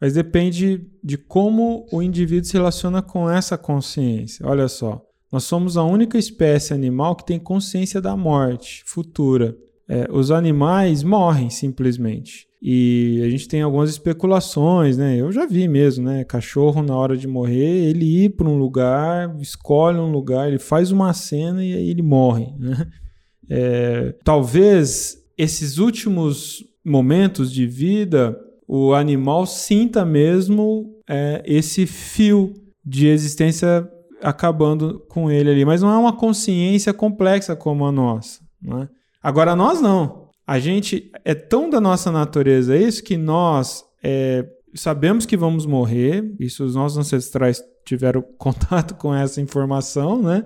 Mas 0.03 0.15
depende 0.15 0.85
de 1.01 1.17
como 1.17 1.85
o 1.89 2.01
indivíduo 2.01 2.43
se 2.43 2.51
relaciona 2.51 3.01
com 3.01 3.29
essa 3.29 3.57
consciência. 3.57 4.45
Olha 4.45 4.67
só, 4.67 5.01
nós 5.31 5.45
somos 5.45 5.77
a 5.77 5.83
única 5.83 6.17
espécie 6.17 6.73
animal 6.73 7.15
que 7.15 7.25
tem 7.25 7.39
consciência 7.39 8.01
da 8.01 8.17
morte 8.17 8.83
futura. 8.85 9.55
É, 9.87 10.05
os 10.11 10.29
animais 10.29 11.03
morrem 11.03 11.49
simplesmente. 11.49 12.45
E 12.61 13.21
a 13.25 13.29
gente 13.29 13.47
tem 13.47 13.61
algumas 13.61 13.89
especulações, 13.89 14.97
né? 14.97 15.15
Eu 15.15 15.31
já 15.31 15.45
vi 15.45 15.69
mesmo, 15.69 16.03
né? 16.03 16.25
Cachorro, 16.25 16.83
na 16.83 16.97
hora 16.97 17.15
de 17.15 17.25
morrer, 17.25 17.89
ele 17.89 18.25
ir 18.25 18.31
para 18.31 18.49
um 18.49 18.57
lugar, 18.57 19.33
escolhe 19.39 19.99
um 19.99 20.11
lugar, 20.11 20.49
ele 20.49 20.59
faz 20.59 20.91
uma 20.91 21.13
cena 21.13 21.63
e 21.63 21.73
aí 21.73 21.89
ele 21.89 22.01
morre, 22.01 22.53
né? 22.59 22.87
É, 23.49 24.13
talvez 24.21 25.17
esses 25.37 25.77
últimos 25.77 26.61
momentos 26.83 27.49
de 27.49 27.65
vida 27.65 28.37
o 28.67 28.93
animal 28.93 29.45
sinta 29.45 30.05
mesmo 30.05 30.85
é, 31.07 31.43
esse 31.45 31.85
fio 31.85 32.53
de 32.85 33.07
existência 33.07 33.87
acabando 34.21 35.03
com 35.09 35.29
ele 35.29 35.51
ali. 35.51 35.65
Mas 35.65 35.81
não 35.81 35.91
é 35.91 35.97
uma 35.97 36.15
consciência 36.15 36.93
complexa 36.93 37.55
como 37.55 37.85
a 37.85 37.91
nossa. 37.91 38.41
Né? 38.61 38.87
Agora, 39.21 39.55
nós 39.55 39.81
não. 39.81 40.29
A 40.45 40.59
gente 40.59 41.11
é 41.23 41.33
tão 41.33 41.69
da 41.69 41.79
nossa 41.79 42.11
natureza 42.11 42.75
isso 42.75 43.03
que 43.03 43.15
nós 43.15 43.83
é, 44.03 44.45
sabemos 44.75 45.25
que 45.25 45.37
vamos 45.37 45.65
morrer. 45.65 46.33
Isso 46.39 46.63
os 46.63 46.75
nossos 46.75 46.97
ancestrais 46.97 47.61
tiveram 47.85 48.23
contato 48.37 48.95
com 48.95 49.13
essa 49.13 49.41
informação, 49.41 50.21
né? 50.21 50.45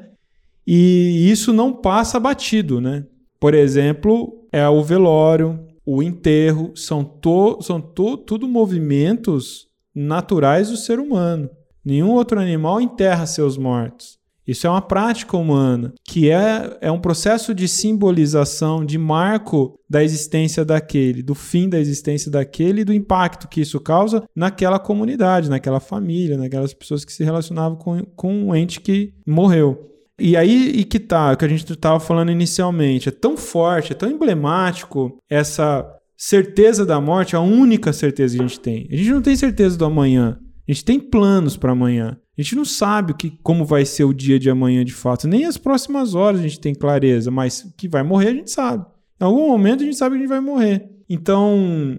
E 0.65 1.31
isso 1.31 1.53
não 1.53 1.71
passa 1.71 2.19
batido, 2.19 2.81
né? 2.81 3.05
Por 3.39 3.53
exemplo, 3.53 4.45
é 4.51 4.67
o 4.67 4.83
velório, 4.83 5.66
o 5.89 6.03
enterro, 6.03 6.73
são, 6.75 7.01
to, 7.01 7.61
são 7.61 7.79
to, 7.79 8.17
tudo 8.17 8.45
movimentos 8.45 9.67
naturais 9.95 10.69
do 10.69 10.75
ser 10.75 10.99
humano. 10.99 11.49
Nenhum 11.83 12.11
outro 12.11 12.41
animal 12.41 12.81
enterra 12.81 13.25
seus 13.25 13.57
mortos. 13.57 14.17
Isso 14.45 14.67
é 14.67 14.69
uma 14.69 14.81
prática 14.81 15.37
humana, 15.37 15.93
que 16.05 16.29
é, 16.29 16.77
é 16.81 16.91
um 16.91 16.99
processo 16.99 17.53
de 17.55 17.69
simbolização, 17.69 18.83
de 18.83 18.97
marco 18.97 19.79
da 19.89 20.03
existência 20.03 20.65
daquele, 20.65 21.23
do 21.23 21.33
fim 21.33 21.69
da 21.69 21.79
existência 21.79 22.29
daquele 22.29 22.81
e 22.81 22.85
do 22.85 22.93
impacto 22.93 23.47
que 23.47 23.61
isso 23.61 23.79
causa 23.79 24.23
naquela 24.35 24.79
comunidade, 24.79 25.49
naquela 25.49 25.79
família, 25.79 26.37
naquelas 26.37 26.73
pessoas 26.73 27.05
que 27.05 27.13
se 27.13 27.23
relacionavam 27.23 27.77
com, 27.77 28.03
com 28.13 28.33
um 28.33 28.53
ente 28.53 28.81
que 28.81 29.13
morreu. 29.25 29.96
E 30.19 30.35
aí 30.35 30.71
e 30.71 30.83
que 30.83 30.99
tá, 30.99 31.33
o 31.33 31.37
que 31.37 31.45
a 31.45 31.47
gente 31.47 31.71
estava 31.71 31.99
falando 31.99 32.31
inicialmente, 32.31 33.09
é 33.09 33.11
tão 33.11 33.37
forte, 33.37 33.91
é 33.91 33.95
tão 33.95 34.09
emblemático 34.09 35.17
essa 35.29 35.85
certeza 36.17 36.85
da 36.85 36.99
morte, 36.99 37.35
a 37.35 37.39
única 37.39 37.93
certeza 37.93 38.35
que 38.35 38.43
a 38.43 38.47
gente 38.47 38.59
tem. 38.59 38.87
A 38.91 38.95
gente 38.95 39.11
não 39.11 39.21
tem 39.21 39.35
certeza 39.35 39.77
do 39.77 39.85
amanhã. 39.85 40.39
A 40.67 40.71
gente 40.71 40.83
tem 40.83 40.99
planos 40.99 41.55
para 41.55 41.71
amanhã. 41.71 42.17
A 42.37 42.41
gente 42.41 42.55
não 42.55 42.65
sabe 42.65 43.13
que, 43.13 43.31
como 43.41 43.63
vai 43.63 43.85
ser 43.85 44.03
o 44.03 44.13
dia 44.13 44.39
de 44.39 44.49
amanhã 44.49 44.83
de 44.83 44.93
fato. 44.93 45.27
Nem 45.27 45.45
as 45.45 45.57
próximas 45.57 46.13
horas 46.13 46.39
a 46.39 46.43
gente 46.43 46.59
tem 46.59 46.73
clareza, 46.73 47.31
mas 47.31 47.71
que 47.77 47.87
vai 47.87 48.03
morrer 48.03 48.29
a 48.29 48.33
gente 48.33 48.51
sabe. 48.51 48.85
Em 49.19 49.23
algum 49.23 49.47
momento 49.47 49.81
a 49.81 49.85
gente 49.85 49.97
sabe 49.97 50.15
que 50.15 50.17
a 50.17 50.21
gente 50.21 50.29
vai 50.29 50.41
morrer. 50.41 50.89
Então, 51.09 51.97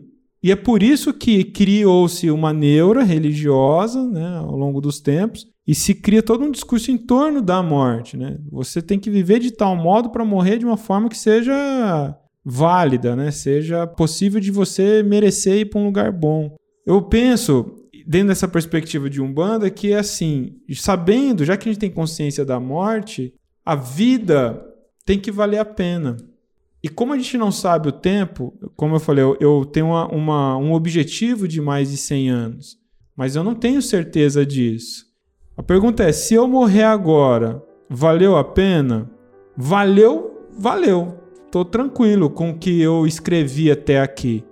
e 0.48 0.50
é 0.50 0.56
por 0.56 0.82
isso 0.82 1.12
que 1.12 1.44
criou-se 1.44 2.30
uma 2.30 2.54
neura 2.54 3.02
religiosa 3.02 4.02
né, 4.08 4.38
ao 4.38 4.56
longo 4.56 4.80
dos 4.80 4.98
tempos 4.98 5.46
e 5.66 5.74
se 5.74 5.94
cria 5.94 6.22
todo 6.22 6.42
um 6.42 6.50
discurso 6.50 6.90
em 6.90 6.96
torno 6.96 7.42
da 7.42 7.62
morte. 7.62 8.16
Né? 8.16 8.38
Você 8.50 8.80
tem 8.80 8.98
que 8.98 9.10
viver 9.10 9.40
de 9.40 9.50
tal 9.50 9.76
modo 9.76 10.08
para 10.08 10.24
morrer 10.24 10.56
de 10.56 10.64
uma 10.64 10.78
forma 10.78 11.10
que 11.10 11.18
seja 11.18 12.16
válida, 12.42 13.14
né? 13.14 13.30
seja 13.30 13.86
possível 13.86 14.40
de 14.40 14.50
você 14.50 15.02
merecer 15.02 15.58
ir 15.58 15.64
para 15.66 15.80
um 15.80 15.84
lugar 15.84 16.10
bom. 16.10 16.56
Eu 16.86 17.02
penso, 17.02 17.84
dentro 18.06 18.28
dessa 18.28 18.48
perspectiva 18.48 19.10
de 19.10 19.20
Umbanda, 19.20 19.68
que 19.68 19.92
é 19.92 19.98
assim, 19.98 20.54
sabendo, 20.76 21.44
já 21.44 21.58
que 21.58 21.68
a 21.68 21.72
gente 21.72 21.80
tem 21.80 21.90
consciência 21.90 22.42
da 22.42 22.58
morte, 22.58 23.34
a 23.66 23.74
vida 23.74 24.64
tem 25.04 25.18
que 25.18 25.30
valer 25.30 25.58
a 25.58 25.64
pena. 25.66 26.16
E 26.82 26.88
como 26.88 27.12
a 27.12 27.16
gente 27.16 27.36
não 27.36 27.50
sabe 27.50 27.88
o 27.88 27.92
tempo, 27.92 28.54
como 28.76 28.94
eu 28.94 29.00
falei, 29.00 29.24
eu, 29.24 29.36
eu 29.40 29.64
tenho 29.64 29.86
uma, 29.86 30.06
uma, 30.06 30.56
um 30.56 30.72
objetivo 30.72 31.48
de 31.48 31.60
mais 31.60 31.90
de 31.90 31.96
100 31.96 32.30
anos, 32.30 32.76
mas 33.16 33.34
eu 33.34 33.42
não 33.42 33.54
tenho 33.54 33.82
certeza 33.82 34.46
disso. 34.46 35.04
A 35.56 35.62
pergunta 35.62 36.04
é: 36.04 36.12
se 36.12 36.34
eu 36.34 36.46
morrer 36.46 36.84
agora, 36.84 37.60
valeu 37.90 38.36
a 38.36 38.44
pena? 38.44 39.10
Valeu, 39.56 40.46
valeu. 40.56 41.18
Tô 41.50 41.64
tranquilo 41.64 42.30
com 42.30 42.50
o 42.50 42.58
que 42.58 42.80
eu 42.80 43.06
escrevi 43.06 43.70
até 43.70 44.00
aqui. 44.00 44.44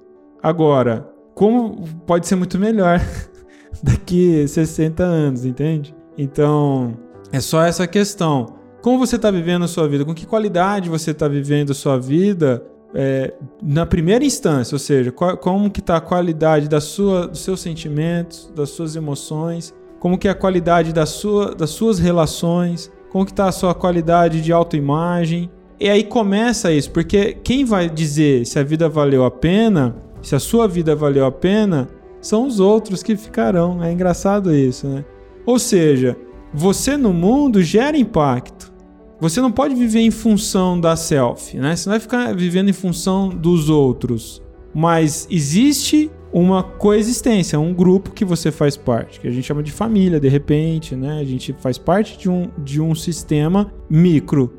Agora, 0.43 1.09
como 1.35 1.87
pode 2.07 2.27
ser 2.27 2.35
muito 2.35 2.59
melhor 2.59 3.01
daqui 3.85 4.49
60 4.49 5.05
anos, 5.05 5.45
entende? 5.45 5.95
Então, 6.19 6.97
é 7.31 7.39
só 7.39 7.63
essa 7.63 7.87
questão. 7.87 8.57
Como 8.87 9.01
você 9.01 9.17
está 9.17 9.33
vivendo 9.33 9.65
a 9.65 9.67
sua 9.67 9.89
vida? 9.89 10.05
Com 10.05 10.15
que 10.15 10.25
qualidade 10.25 10.89
você 10.89 11.11
está 11.11 11.27
vivendo 11.27 11.73
a 11.73 11.75
sua 11.75 11.99
vida? 11.99 12.65
É, 12.95 13.35
na 13.61 13.85
primeira 13.85 14.25
instância, 14.25 14.77
ou 14.77 14.79
seja, 14.79 15.11
qual, 15.11 15.37
como 15.37 15.69
que 15.69 15.81
está 15.81 15.97
a 15.97 16.01
qualidade 16.01 16.69
da 16.69 16.81
sua, 16.81 17.27
dos 17.27 17.41
seus 17.41 17.59
sentimentos, 17.59 18.49
das 18.55 18.71
suas 18.71 18.95
emoções 18.95 19.75
como 19.99 20.17
que 20.17 20.29
é 20.29 20.31
a 20.31 20.37
qualidade 20.37 20.93
da 20.93 21.05
sua, 21.05 21.53
das 21.53 21.71
suas 21.71 21.99
relações, 21.99 22.93
como 23.11 23.25
que 23.25 23.33
está 23.33 23.49
a 23.49 23.53
sua 23.53 23.75
qualidade 23.75 24.41
de 24.41 24.53
autoimagem. 24.53 25.51
E 25.81 25.91
aí 25.91 26.05
começa 26.05 26.71
isso, 26.71 26.93
porque 26.93 27.37
quem 27.43 27.65
vai 27.65 27.91
dizer 27.91 28.47
se 28.47 28.57
a 28.57 28.63
vida 28.63 28.89
valeu 28.89 29.25
a 29.25 29.33
pena, 29.33 29.97
se 30.23 30.37
a 30.37 30.39
sua 30.39 30.69
vida 30.69 30.95
valeu 30.95 31.27
a 31.27 31.33
pena, 31.33 31.89
são 32.21 32.47
os 32.47 32.61
outros 32.61 33.03
que 33.03 33.17
ficarão. 33.17 33.83
É 33.83 33.91
engraçado 33.91 34.55
isso, 34.55 34.87
né? 34.87 35.05
Ou 35.45 35.59
seja, 35.59 36.17
você 36.55 36.97
no 36.97 37.13
mundo 37.13 37.65
gera 37.65 37.99
impacto. 37.99 38.76
Você 39.21 39.41
não 39.41 39.51
pode 39.51 39.75
viver 39.75 40.01
em 40.01 40.11
função 40.11 40.79
da 40.79 40.95
self, 40.95 41.57
né? 41.57 41.75
Você 41.75 41.89
não 41.89 41.93
vai 41.95 42.01
ficar 42.01 42.35
vivendo 42.35 42.69
em 42.69 42.73
função 42.73 43.29
dos 43.29 43.69
outros. 43.69 44.43
Mas 44.75 45.27
existe 45.31 46.11
uma 46.33 46.63
coexistência, 46.63 47.59
um 47.59 47.73
grupo 47.73 48.11
que 48.11 48.25
você 48.25 48.53
faz 48.53 48.77
parte, 48.77 49.21
que 49.21 49.27
a 49.27 49.31
gente 49.31 49.45
chama 49.45 49.63
de 49.63 49.73
família, 49.73 50.21
de 50.21 50.29
repente, 50.29 50.95
né? 50.95 51.19
A 51.19 51.25
gente 51.25 51.55
faz 51.61 51.79
parte 51.79 52.19
de 52.19 52.29
um, 52.29 52.51
de 52.59 52.81
um 52.81 52.95
sistema 52.95 53.73
micro. 53.89 54.53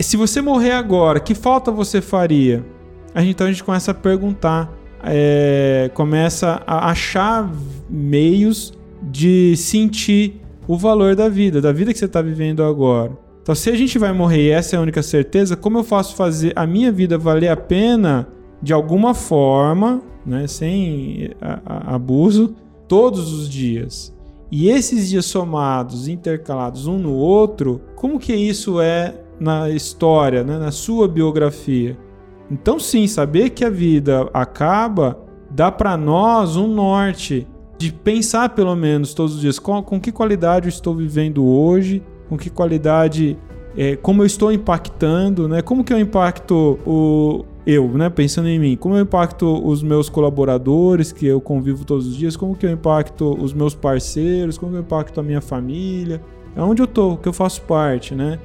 Se 0.00 0.16
você 0.16 0.40
morrer 0.40 0.72
agora, 0.72 1.20
que 1.20 1.34
falta 1.34 1.70
você 1.70 2.00
faria? 2.00 2.64
a 3.16 3.20
gente, 3.22 3.30
então 3.30 3.46
a 3.46 3.50
gente 3.50 3.64
começa 3.64 3.92
a 3.92 3.94
perguntar, 3.94 4.70
é, 5.02 5.90
começa 5.94 6.62
a 6.66 6.90
achar 6.90 7.50
meios 7.88 8.74
de 9.02 9.56
sentir 9.56 10.42
o 10.68 10.76
valor 10.76 11.16
da 11.16 11.26
vida, 11.26 11.58
da 11.58 11.72
vida 11.72 11.94
que 11.94 11.98
você 11.98 12.04
está 12.04 12.20
vivendo 12.20 12.62
agora. 12.62 13.25
Então, 13.46 13.54
se 13.54 13.70
a 13.70 13.76
gente 13.76 13.96
vai 13.96 14.12
morrer 14.12 14.48
e 14.48 14.50
essa 14.50 14.74
é 14.74 14.76
a 14.76 14.82
única 14.82 15.04
certeza, 15.04 15.54
como 15.54 15.78
eu 15.78 15.84
faço 15.84 16.16
fazer 16.16 16.52
a 16.56 16.66
minha 16.66 16.90
vida 16.90 17.16
valer 17.16 17.46
a 17.46 17.56
pena 17.56 18.26
de 18.60 18.72
alguma 18.72 19.14
forma, 19.14 20.02
né, 20.26 20.48
sem 20.48 21.30
a, 21.40 21.60
a, 21.64 21.94
abuso, 21.94 22.56
todos 22.88 23.32
os 23.32 23.48
dias? 23.48 24.12
E 24.50 24.68
esses 24.68 25.08
dias 25.08 25.26
somados, 25.26 26.08
intercalados 26.08 26.88
um 26.88 26.98
no 26.98 27.12
outro, 27.12 27.80
como 27.94 28.18
que 28.18 28.34
isso 28.34 28.80
é 28.80 29.14
na 29.38 29.70
história, 29.70 30.42
né, 30.42 30.58
na 30.58 30.72
sua 30.72 31.06
biografia? 31.06 31.96
Então, 32.50 32.80
sim, 32.80 33.06
saber 33.06 33.50
que 33.50 33.64
a 33.64 33.70
vida 33.70 34.28
acaba 34.34 35.20
dá 35.48 35.70
para 35.70 35.96
nós 35.96 36.56
um 36.56 36.66
norte 36.66 37.46
de 37.78 37.92
pensar 37.92 38.48
pelo 38.56 38.74
menos 38.74 39.14
todos 39.14 39.36
os 39.36 39.40
dias 39.40 39.60
com, 39.60 39.80
com 39.84 40.00
que 40.00 40.10
qualidade 40.10 40.66
eu 40.66 40.70
estou 40.70 40.96
vivendo 40.96 41.46
hoje, 41.46 42.02
com 42.28 42.36
que 42.36 42.50
qualidade, 42.50 43.36
é, 43.76 43.96
como 43.96 44.22
eu 44.22 44.26
estou 44.26 44.52
impactando, 44.52 45.48
né? 45.48 45.62
Como 45.62 45.84
que 45.84 45.92
eu 45.92 45.98
impacto 45.98 46.78
o 46.86 47.44
eu, 47.66 47.88
né? 47.88 48.08
Pensando 48.08 48.48
em 48.48 48.58
mim, 48.58 48.76
como 48.76 48.94
eu 48.94 49.02
impacto 49.02 49.60
os 49.66 49.82
meus 49.82 50.08
colaboradores 50.08 51.10
que 51.10 51.26
eu 51.26 51.40
convivo 51.40 51.84
todos 51.84 52.06
os 52.06 52.16
dias, 52.16 52.36
como 52.36 52.56
que 52.56 52.64
eu 52.64 52.70
impacto 52.70 53.36
os 53.42 53.52
meus 53.52 53.74
parceiros, 53.74 54.56
como 54.56 54.76
eu 54.76 54.80
impacto 54.80 55.18
a 55.18 55.22
minha 55.22 55.40
família, 55.40 56.22
é 56.54 56.62
onde 56.62 56.80
eu 56.80 56.86
tô, 56.86 57.16
que 57.16 57.28
eu 57.28 57.32
faço 57.32 57.62
parte, 57.62 58.14
né? 58.14 58.38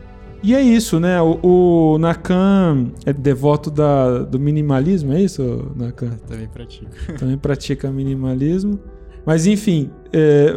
E 0.43 0.55
é 0.55 0.61
isso, 0.61 0.99
né? 0.99 1.21
O, 1.21 1.39
o 1.43 1.97
Nakam 1.99 2.91
é 3.05 3.13
devoto 3.13 3.69
da, 3.69 4.23
do 4.23 4.39
minimalismo, 4.39 5.13
é 5.13 5.21
isso, 5.21 5.71
Nakam? 5.75 6.09
Também 6.27 6.47
pratico. 6.47 6.91
Também 7.19 7.37
pratica 7.37 7.91
minimalismo. 7.91 8.79
Mas 9.23 9.45
enfim, 9.45 9.91
é, 10.11 10.55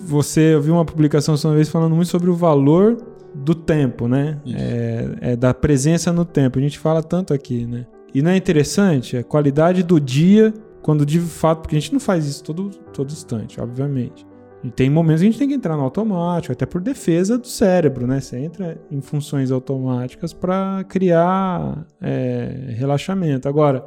você 0.00 0.58
viu 0.58 0.74
uma 0.74 0.84
publicação 0.84 1.34
uma 1.44 1.54
vez 1.54 1.68
falando 1.68 1.94
muito 1.94 2.08
sobre 2.08 2.30
o 2.30 2.34
valor 2.34 2.96
do 3.34 3.54
tempo, 3.54 4.08
né? 4.08 4.40
É, 4.46 5.32
é, 5.32 5.36
da 5.36 5.54
presença 5.54 6.12
no 6.12 6.24
tempo. 6.24 6.58
A 6.58 6.62
gente 6.62 6.78
fala 6.78 7.02
tanto 7.02 7.32
aqui, 7.32 7.66
né? 7.66 7.86
E 8.14 8.22
não 8.22 8.30
é 8.30 8.36
interessante 8.36 9.16
a 9.16 9.22
qualidade 9.22 9.82
do 9.82 10.00
dia, 10.00 10.52
quando 10.82 11.04
de 11.04 11.20
fato, 11.20 11.60
porque 11.60 11.76
a 11.76 11.80
gente 11.80 11.92
não 11.92 12.00
faz 12.00 12.26
isso 12.26 12.42
todo, 12.42 12.70
todo 12.92 13.10
instante, 13.10 13.60
obviamente. 13.60 14.26
E 14.64 14.70
tem 14.70 14.90
momentos 14.90 15.20
que 15.20 15.28
a 15.28 15.30
gente 15.30 15.38
tem 15.38 15.48
que 15.48 15.54
entrar 15.54 15.76
no 15.76 15.82
automático, 15.82 16.52
até 16.52 16.66
por 16.66 16.80
defesa 16.80 17.38
do 17.38 17.46
cérebro, 17.46 18.06
né? 18.06 18.20
Você 18.20 18.38
entra 18.38 18.80
em 18.90 19.00
funções 19.00 19.52
automáticas 19.52 20.32
para 20.32 20.84
criar 20.88 21.86
é, 22.00 22.74
relaxamento. 22.76 23.48
Agora, 23.48 23.86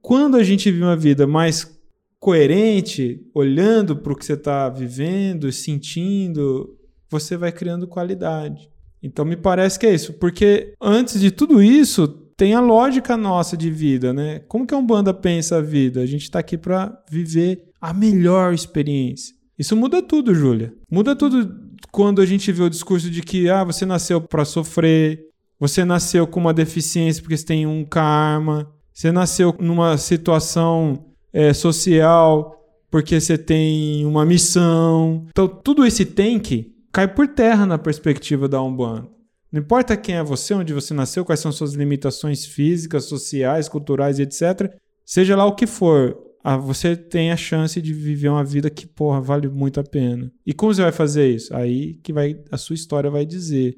quando 0.00 0.36
a 0.36 0.42
gente 0.42 0.70
vive 0.70 0.82
uma 0.82 0.96
vida 0.96 1.26
mais 1.26 1.77
coerente, 2.20 3.20
olhando 3.34 3.96
para 3.96 4.12
o 4.12 4.16
que 4.16 4.24
você 4.24 4.32
está 4.34 4.68
vivendo, 4.68 5.50
sentindo, 5.52 6.76
você 7.08 7.36
vai 7.36 7.52
criando 7.52 7.86
qualidade. 7.86 8.68
Então 9.02 9.24
me 9.24 9.36
parece 9.36 9.78
que 9.78 9.86
é 9.86 9.94
isso, 9.94 10.14
porque 10.14 10.74
antes 10.80 11.20
de 11.20 11.30
tudo 11.30 11.62
isso 11.62 12.08
tem 12.36 12.54
a 12.54 12.60
lógica 12.60 13.16
nossa 13.16 13.56
de 13.56 13.70
vida, 13.70 14.12
né? 14.12 14.40
Como 14.48 14.66
que 14.66 14.74
a 14.74 14.78
Umbanda 14.78 15.12
pensa 15.12 15.56
a 15.56 15.60
vida? 15.60 16.00
A 16.00 16.06
gente 16.06 16.22
está 16.22 16.38
aqui 16.38 16.56
para 16.56 17.02
viver 17.10 17.64
a 17.80 17.92
melhor 17.92 18.52
experiência. 18.52 19.34
Isso 19.58 19.76
muda 19.76 20.00
tudo, 20.00 20.34
Júlia. 20.34 20.72
Muda 20.90 21.16
tudo 21.16 21.68
quando 21.90 22.22
a 22.22 22.26
gente 22.26 22.50
vê 22.52 22.62
o 22.62 22.70
discurso 22.70 23.10
de 23.10 23.22
que 23.22 23.48
ah, 23.48 23.64
você 23.64 23.84
nasceu 23.84 24.20
para 24.20 24.44
sofrer, 24.44 25.20
você 25.58 25.84
nasceu 25.84 26.26
com 26.26 26.38
uma 26.38 26.54
deficiência 26.54 27.22
porque 27.22 27.36
você 27.36 27.44
tem 27.44 27.66
um 27.66 27.84
karma, 27.84 28.72
você 28.92 29.10
nasceu 29.10 29.54
numa 29.58 29.96
situação 29.96 31.06
é, 31.32 31.52
social, 31.52 32.54
porque 32.90 33.20
você 33.20 33.36
tem 33.36 34.04
uma 34.06 34.24
missão. 34.24 35.26
Então, 35.28 35.48
tudo 35.48 35.84
esse 35.84 36.04
tem 36.04 36.38
que 36.38 36.74
cai 36.92 37.06
por 37.06 37.28
terra 37.28 37.66
na 37.66 37.78
perspectiva 37.78 38.48
da 38.48 38.62
Umbanda. 38.62 39.08
Não 39.50 39.60
importa 39.60 39.96
quem 39.96 40.16
é 40.16 40.22
você, 40.22 40.52
onde 40.52 40.74
você 40.74 40.92
nasceu, 40.92 41.24
quais 41.24 41.40
são 41.40 41.50
suas 41.50 41.72
limitações 41.72 42.44
físicas, 42.44 43.04
sociais, 43.04 43.68
culturais, 43.68 44.18
etc. 44.18 44.74
Seja 45.06 45.34
lá 45.36 45.46
o 45.46 45.54
que 45.54 45.66
for, 45.66 46.18
você 46.56 46.94
tem 46.96 47.30
a 47.30 47.36
chance 47.36 47.80
de 47.80 47.92
viver 47.92 48.28
uma 48.28 48.44
vida 48.44 48.70
que, 48.70 48.86
porra, 48.86 49.20
vale 49.20 49.48
muito 49.48 49.80
a 49.80 49.84
pena. 49.84 50.30
E 50.46 50.52
como 50.52 50.72
você 50.72 50.82
vai 50.82 50.92
fazer 50.92 51.34
isso? 51.34 51.54
Aí 51.54 51.94
que 52.02 52.12
vai 52.12 52.42
a 52.50 52.56
sua 52.56 52.74
história 52.74 53.10
vai 53.10 53.24
dizer. 53.24 53.74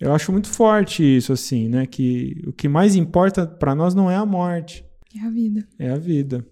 Eu 0.00 0.12
acho 0.12 0.32
muito 0.32 0.48
forte 0.48 1.02
isso, 1.02 1.32
assim, 1.32 1.68
né? 1.68 1.86
Que 1.86 2.42
o 2.46 2.52
que 2.52 2.68
mais 2.68 2.96
importa 2.96 3.46
para 3.46 3.74
nós 3.74 3.94
não 3.94 4.10
é 4.10 4.16
a 4.16 4.26
morte. 4.26 4.84
É 5.16 5.20
a 5.20 5.30
vida. 5.30 5.68
É 5.78 5.90
a 5.90 5.96
vida. 5.96 6.44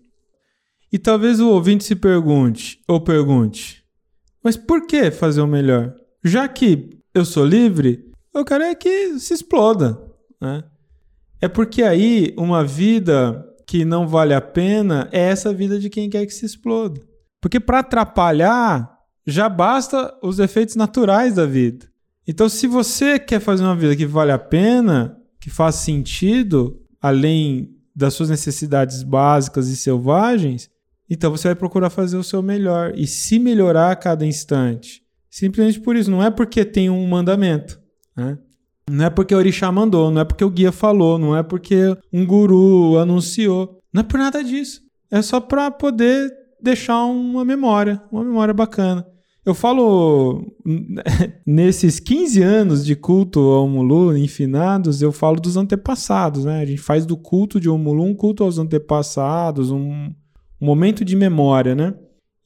E 0.92 0.98
talvez 0.98 1.40
o 1.40 1.48
ouvinte 1.48 1.84
se 1.84 1.96
pergunte, 1.96 2.78
ou 2.86 3.00
pergunte, 3.00 3.82
mas 4.44 4.56
por 4.56 4.86
que 4.86 5.10
fazer 5.10 5.40
o 5.40 5.46
melhor? 5.46 5.94
Já 6.22 6.46
que 6.46 6.90
eu 7.14 7.24
sou 7.24 7.44
livre, 7.46 8.12
eu 8.34 8.44
quero 8.44 8.64
é 8.64 8.74
que 8.74 9.18
se 9.18 9.32
exploda. 9.32 9.98
Né? 10.40 10.62
É 11.40 11.48
porque 11.48 11.82
aí 11.82 12.34
uma 12.36 12.62
vida 12.64 13.42
que 13.66 13.84
não 13.84 14.06
vale 14.06 14.34
a 14.34 14.40
pena 14.40 15.08
é 15.12 15.20
essa 15.20 15.52
vida 15.52 15.78
de 15.78 15.88
quem 15.88 16.10
quer 16.10 16.26
que 16.26 16.34
se 16.34 16.44
exploda. 16.44 17.00
Porque 17.40 17.58
para 17.58 17.78
atrapalhar, 17.78 18.98
já 19.26 19.48
basta 19.48 20.14
os 20.22 20.38
efeitos 20.38 20.76
naturais 20.76 21.34
da 21.34 21.46
vida. 21.46 21.86
Então, 22.26 22.48
se 22.48 22.66
você 22.66 23.18
quer 23.18 23.40
fazer 23.40 23.64
uma 23.64 23.74
vida 23.74 23.96
que 23.96 24.06
vale 24.06 24.30
a 24.30 24.38
pena, 24.38 25.16
que 25.40 25.50
faz 25.50 25.76
sentido, 25.76 26.80
além 27.00 27.74
das 27.94 28.14
suas 28.14 28.30
necessidades 28.30 29.02
básicas 29.02 29.68
e 29.68 29.76
selvagens, 29.76 30.70
então 31.08 31.30
você 31.30 31.48
vai 31.48 31.54
procurar 31.54 31.90
fazer 31.90 32.16
o 32.16 32.24
seu 32.24 32.42
melhor 32.42 32.92
e 32.96 33.06
se 33.06 33.38
melhorar 33.38 33.90
a 33.90 33.96
cada 33.96 34.24
instante. 34.24 35.02
Simplesmente 35.30 35.80
por 35.80 35.96
isso. 35.96 36.10
Não 36.10 36.22
é 36.22 36.30
porque 36.30 36.64
tem 36.64 36.90
um 36.90 37.06
mandamento. 37.06 37.80
Né? 38.16 38.38
Não 38.90 39.06
é 39.06 39.10
porque 39.10 39.34
o 39.34 39.38
orixá 39.38 39.72
mandou, 39.72 40.10
não 40.10 40.20
é 40.20 40.24
porque 40.24 40.44
o 40.44 40.50
guia 40.50 40.72
falou, 40.72 41.18
não 41.18 41.36
é 41.36 41.42
porque 41.42 41.96
um 42.12 42.26
guru 42.26 42.98
anunciou. 42.98 43.80
Não 43.92 44.00
é 44.00 44.04
por 44.04 44.18
nada 44.18 44.42
disso. 44.42 44.82
É 45.10 45.22
só 45.22 45.40
para 45.40 45.70
poder 45.70 46.30
deixar 46.60 47.04
uma 47.04 47.44
memória, 47.44 48.02
uma 48.10 48.24
memória 48.24 48.52
bacana. 48.52 49.06
Eu 49.44 49.54
falo, 49.54 50.54
nesses 51.44 51.98
15 51.98 52.42
anos 52.42 52.84
de 52.84 52.94
culto 52.94 53.40
ao 53.40 53.68
Mulu, 53.68 54.16
infinados, 54.16 55.02
eu 55.02 55.10
falo 55.10 55.40
dos 55.40 55.56
antepassados, 55.56 56.44
né? 56.44 56.60
A 56.60 56.64
gente 56.64 56.80
faz 56.80 57.04
do 57.04 57.16
culto 57.16 57.58
de 57.58 57.68
Omulu 57.68 58.04
um 58.04 58.14
culto 58.14 58.44
aos 58.44 58.58
antepassados, 58.58 59.70
um, 59.72 60.12
um 60.62 60.66
momento 60.66 61.04
de 61.04 61.16
memória, 61.16 61.74
né? 61.74 61.92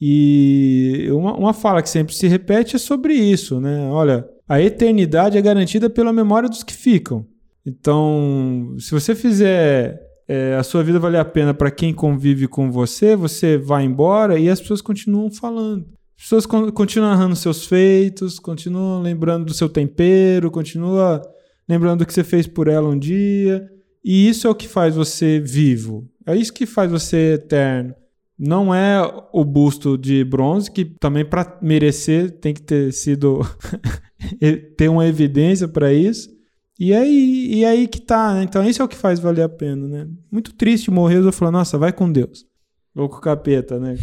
E 0.01 1.07
uma, 1.11 1.35
uma 1.37 1.53
fala 1.53 1.83
que 1.83 1.91
sempre 1.91 2.15
se 2.15 2.27
repete 2.27 2.77
é 2.77 2.79
sobre 2.79 3.13
isso, 3.13 3.61
né? 3.61 3.91
Olha, 3.91 4.27
a 4.49 4.61
eternidade 4.61 5.37
é 5.37 5.43
garantida 5.43 5.91
pela 5.91 6.15
memória 6.15 6.49
dos 6.49 6.63
que 6.63 6.73
ficam. 6.73 7.27
Então, 7.65 8.75
se 8.79 8.91
você 8.91 9.15
fizer 9.15 10.01
é, 10.27 10.55
a 10.55 10.63
sua 10.63 10.83
vida 10.83 10.99
valer 10.99 11.19
a 11.19 11.25
pena 11.25 11.53
para 11.53 11.71
quem 11.71 11.93
convive 11.93 12.49
com 12.49 12.71
você, 12.71 13.15
você 13.15 13.59
vai 13.59 13.85
embora 13.85 14.39
e 14.39 14.49
as 14.49 14.61
pessoas 14.61 14.81
continuam 14.81 15.31
falando. 15.31 15.87
As 16.17 16.23
pessoas 16.23 16.47
con 16.47 16.73
continuam 16.73 17.11
narrando 17.11 17.37
seus 17.37 17.67
feitos, 17.67 18.39
continuam 18.39 19.03
lembrando 19.03 19.45
do 19.45 19.53
seu 19.53 19.69
tempero, 19.69 20.51
continuam 20.51 21.21
lembrando 21.69 21.99
do 21.99 22.07
que 22.07 22.15
você 22.15 22.25
fez 22.25 22.47
por 22.47 22.69
ela 22.69 22.89
um 22.89 22.99
dia. 22.99 23.69
E 24.03 24.29
isso 24.29 24.47
é 24.47 24.51
o 24.51 24.55
que 24.55 24.69
faz 24.69 24.95
você 24.95 25.39
vivo. 25.39 26.09
É 26.25 26.35
isso 26.35 26.53
que 26.53 26.65
faz 26.65 26.91
você 26.91 27.35
eterno. 27.35 27.95
Não 28.39 28.75
é 28.75 29.01
o 29.33 29.45
busto 29.45 29.97
de 29.97 30.23
bronze, 30.25 30.71
que 30.71 30.85
também 30.85 31.25
para 31.25 31.59
merecer 31.63 32.31
tem 32.39 32.53
que 32.53 32.63
ter 32.63 32.93
sido. 32.93 33.41
ter 34.77 34.89
uma 34.89 35.07
evidência 35.07 35.67
para 35.67 35.93
isso. 35.93 36.35
E 36.79 36.93
aí, 36.93 37.49
e 37.51 37.65
aí 37.65 37.89
que 37.89 38.01
tá, 38.01 38.35
né? 38.35 38.43
Então 38.43 38.63
isso 38.69 38.83
é 38.83 38.85
o 38.85 38.89
que 38.89 38.97
faz 38.97 39.19
valer 39.19 39.43
a 39.43 39.49
pena, 39.49 39.89
né? 39.89 40.09
Muito 40.31 40.53
triste 40.55 40.91
morrer, 40.91 41.19
eu 41.19 41.33
falo, 41.33 41.51
nossa, 41.51 41.79
vai 41.79 41.93
com 41.93 42.11
Deus. 42.13 42.45
Ou 42.95 43.09
com 43.09 43.17
o 43.17 43.21
capeta, 43.21 43.79
né? 43.79 43.97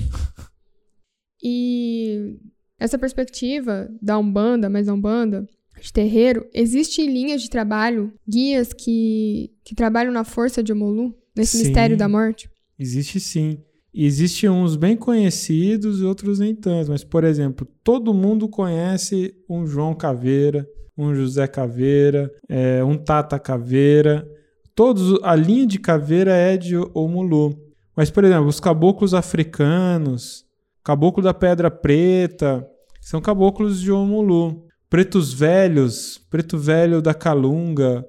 E 1.44 2.38
essa 2.80 2.98
perspectiva 2.98 3.90
da 4.02 4.18
Umbanda, 4.18 4.70
mas 4.70 4.88
a 4.88 4.94
Umbanda, 4.94 5.46
de 5.82 5.92
terreiro, 5.92 6.48
existem 6.54 7.12
linhas 7.12 7.42
de 7.42 7.50
trabalho, 7.50 8.14
guias 8.28 8.72
que, 8.72 9.52
que 9.64 9.76
trabalham 9.76 10.14
na 10.14 10.24
força 10.24 10.64
de 10.64 10.72
Omolu, 10.72 11.14
nesse 11.36 11.58
sim, 11.58 11.64
mistério 11.66 11.98
da 11.98 12.08
morte? 12.08 12.50
Existe 12.80 13.20
sim. 13.20 13.58
Existem 13.94 14.50
uns 14.50 14.76
bem 14.76 14.98
conhecidos 14.98 16.02
e 16.02 16.04
outros 16.04 16.40
nem 16.40 16.56
tanto, 16.56 16.90
mas, 16.90 17.04
por 17.04 17.24
exemplo, 17.24 17.68
todo 17.84 18.14
mundo 18.14 18.50
conhece 18.50 19.36
um 19.48 19.68
João 19.68 19.94
Caveira, 19.94 20.68
um 20.98 21.14
José 21.14 21.46
Caveira, 21.48 22.32
é, 22.50 22.84
um 22.84 22.98
Tata 22.98 23.38
Caveira. 23.38 24.28
Todos, 24.74 25.20
a 25.22 25.36
linha 25.36 25.68
de 25.68 25.78
Caveira 25.78 26.32
é 26.34 26.58
de 26.58 26.76
Omulu. 26.94 27.56
Mas, 27.96 28.10
por 28.10 28.24
exemplo, 28.24 28.48
os 28.48 28.60
caboclos 28.60 29.14
africanos, 29.14 30.44
caboclo 30.84 31.22
da 31.22 31.34
Pedra 31.34 31.70
Preta, 31.70 32.68
são 33.00 33.22
caboclos 33.22 33.80
de 33.80 33.92
Omulu. 33.92 34.66
Pretos 34.90 35.34
Velhos, 35.34 36.20
Preto 36.30 36.58
Velho 36.58 37.02
da 37.02 37.14
Calunga, 37.14 38.06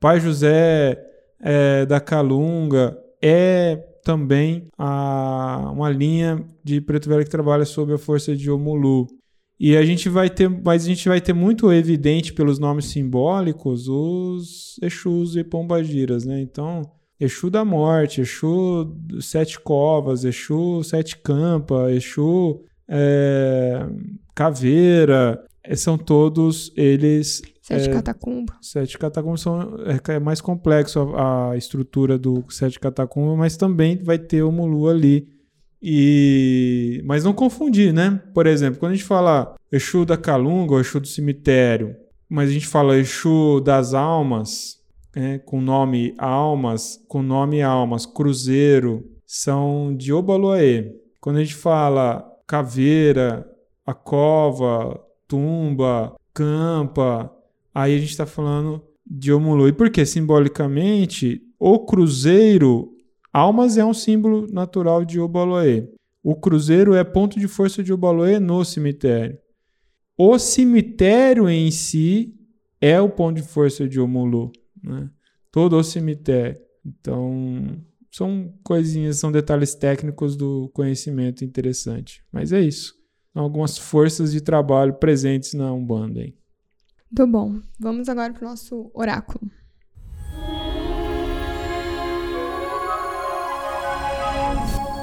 Pai 0.00 0.20
José 0.20 0.96
é, 1.40 1.84
da 1.84 2.00
Calunga 2.00 2.96
é 3.22 3.87
também 4.08 4.68
a, 4.78 5.70
uma 5.70 5.90
linha 5.90 6.42
de 6.64 6.80
Preto 6.80 7.10
Velho 7.10 7.24
que 7.24 7.30
trabalha 7.30 7.66
sob 7.66 7.92
a 7.92 7.98
força 7.98 8.34
de 8.34 8.50
Omulu. 8.50 9.06
E 9.60 9.76
a 9.76 9.84
gente 9.84 10.08
vai 10.08 10.30
ter, 10.30 10.48
mas 10.48 10.84
a 10.84 10.86
gente 10.86 11.06
vai 11.06 11.20
ter 11.20 11.34
muito 11.34 11.70
evidente 11.70 12.32
pelos 12.32 12.58
nomes 12.58 12.86
simbólicos 12.86 13.86
os 13.86 14.78
Exus 14.80 15.36
e 15.36 15.44
Pombagiras, 15.44 16.24
né? 16.24 16.40
Então, 16.40 16.90
Exu 17.20 17.50
da 17.50 17.66
morte, 17.66 18.22
Exu 18.22 18.96
sete 19.20 19.60
covas, 19.60 20.24
Exu 20.24 20.82
sete 20.82 21.18
campa, 21.18 21.92
Exu 21.92 22.62
é, 22.88 23.86
caveira, 24.34 25.44
são 25.76 25.98
todos 25.98 26.72
eles 26.74 27.42
Sete 27.68 27.90
é, 27.90 27.92
catacumbas. 27.92 28.56
Sete 28.62 28.98
catacumbas 28.98 29.42
são, 29.42 29.76
é, 29.84 30.14
é 30.14 30.18
mais 30.18 30.40
complexo 30.40 31.00
a, 31.14 31.50
a, 31.50 31.56
estrutura 31.56 32.18
do 32.18 32.42
sete 32.48 32.80
catacumbas, 32.80 33.36
mas 33.36 33.56
também 33.58 33.98
vai 34.02 34.18
ter 34.18 34.42
o 34.42 34.50
Mulu 34.50 34.88
ali. 34.88 35.28
E 35.82 37.02
mas 37.04 37.24
não 37.24 37.34
confundir, 37.34 37.92
né? 37.92 38.22
Por 38.32 38.46
exemplo, 38.46 38.80
quando 38.80 38.92
a 38.92 38.94
gente 38.94 39.04
fala 39.04 39.54
Exu 39.70 40.06
da 40.06 40.16
Calunga 40.16 40.72
ou 40.72 40.80
Exu 40.80 40.98
do 40.98 41.06
cemitério, 41.06 41.94
mas 42.26 42.48
a 42.48 42.52
gente 42.52 42.66
fala 42.66 42.96
Exu 42.96 43.60
das 43.60 43.92
almas, 43.92 44.78
né, 45.14 45.38
com 45.38 45.60
nome 45.60 46.14
almas, 46.16 46.98
com 47.06 47.22
nome 47.22 47.60
almas, 47.60 48.06
cruzeiro, 48.06 49.04
são 49.26 49.94
de 49.94 50.10
Obaluaê. 50.10 50.90
Quando 51.20 51.36
a 51.36 51.44
gente 51.44 51.54
fala 51.54 52.26
caveira, 52.46 53.46
a 53.84 53.92
cova, 53.92 54.98
tumba, 55.28 56.16
campa, 56.32 57.30
aí 57.78 57.94
a 57.94 57.98
gente 57.98 58.10
está 58.10 58.26
falando 58.26 58.82
de 59.06 59.32
Omulu. 59.32 59.68
E 59.68 59.72
por 59.72 59.88
quê? 59.88 60.04
Simbolicamente, 60.04 61.40
o 61.58 61.86
cruzeiro, 61.86 62.90
almas 63.32 63.78
é 63.78 63.84
um 63.84 63.94
símbolo 63.94 64.46
natural 64.52 65.04
de 65.04 65.20
Obaloê. 65.20 65.88
O 66.22 66.34
cruzeiro 66.34 66.94
é 66.94 67.04
ponto 67.04 67.38
de 67.38 67.46
força 67.46 67.82
de 67.82 67.92
Obaloê 67.92 68.40
no 68.40 68.64
cemitério. 68.64 69.38
O 70.16 70.36
cemitério 70.38 71.48
em 71.48 71.70
si 71.70 72.34
é 72.80 73.00
o 73.00 73.08
ponto 73.08 73.36
de 73.36 73.42
força 73.42 73.88
de 73.88 74.00
Omulu. 74.00 74.50
Né? 74.82 75.08
Todo 75.52 75.76
o 75.76 75.84
cemitério. 75.84 76.60
Então, 76.84 77.78
são 78.10 78.52
coisinhas, 78.64 79.18
são 79.18 79.30
detalhes 79.30 79.76
técnicos 79.76 80.36
do 80.36 80.68
conhecimento 80.74 81.44
interessante. 81.44 82.24
Mas 82.32 82.52
é 82.52 82.60
isso. 82.60 82.94
São 83.32 83.42
algumas 83.44 83.78
forças 83.78 84.32
de 84.32 84.40
trabalho 84.40 84.94
presentes 84.94 85.54
na 85.54 85.72
Umbanda. 85.72 86.20
Hein? 86.20 86.34
Muito 87.10 87.26
bom. 87.30 87.60
Vamos 87.78 88.08
agora 88.08 88.32
para 88.32 88.46
o 88.46 88.48
nosso 88.48 88.90
oráculo. 88.94 89.40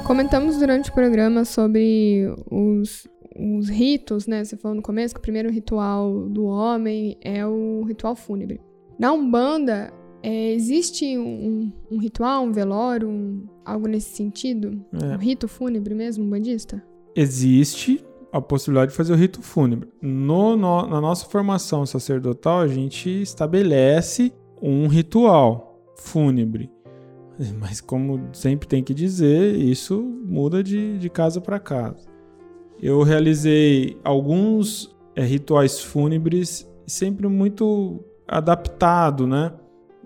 Comentamos 0.06 0.56
durante 0.56 0.90
o 0.90 0.94
programa 0.94 1.44
sobre 1.44 2.32
os, 2.48 3.08
os 3.36 3.68
ritos, 3.68 4.28
né? 4.28 4.44
Você 4.44 4.56
falou 4.56 4.76
no 4.76 4.82
começo 4.82 5.12
que 5.12 5.18
o 5.18 5.22
primeiro 5.22 5.50
ritual 5.50 6.28
do 6.28 6.44
homem 6.44 7.18
é 7.20 7.44
o 7.44 7.82
ritual 7.82 8.14
fúnebre. 8.14 8.60
Na 8.98 9.12
Umbanda, 9.12 9.92
é, 10.22 10.52
existe 10.52 11.18
um, 11.18 11.72
um, 11.90 11.98
ritual, 11.98 12.44
um 12.44 12.52
velório, 12.52 13.08
um, 13.08 13.46
algo 13.64 13.88
nesse 13.88 14.10
sentido? 14.16 14.80
É. 14.92 15.16
Um 15.16 15.18
rito 15.18 15.48
fúnebre 15.48 15.92
mesmo, 15.92 16.24
um 16.24 16.30
bandista? 16.30 16.80
Existe, 17.14 18.04
a 18.32 18.40
possibilidade 18.40 18.90
de 18.90 18.96
fazer 18.96 19.12
o 19.12 19.16
rito 19.16 19.42
fúnebre. 19.42 19.88
No, 20.00 20.56
no, 20.56 20.86
na 20.86 21.00
nossa 21.00 21.26
formação 21.26 21.86
sacerdotal, 21.86 22.60
a 22.60 22.68
gente 22.68 23.08
estabelece 23.22 24.32
um 24.60 24.88
ritual 24.88 25.80
fúnebre. 25.96 26.70
Mas, 27.58 27.80
como 27.80 28.28
sempre 28.32 28.68
tem 28.68 28.82
que 28.82 28.94
dizer, 28.94 29.54
isso 29.56 30.02
muda 30.24 30.62
de, 30.62 30.98
de 30.98 31.08
casa 31.08 31.40
para 31.40 31.58
casa. 31.58 32.06
Eu 32.80 33.02
realizei 33.02 33.98
alguns 34.04 34.94
é, 35.14 35.22
rituais 35.22 35.80
fúnebres 35.80 36.70
sempre 36.86 37.26
muito 37.26 38.04
adaptado, 38.28 39.26
né? 39.26 39.52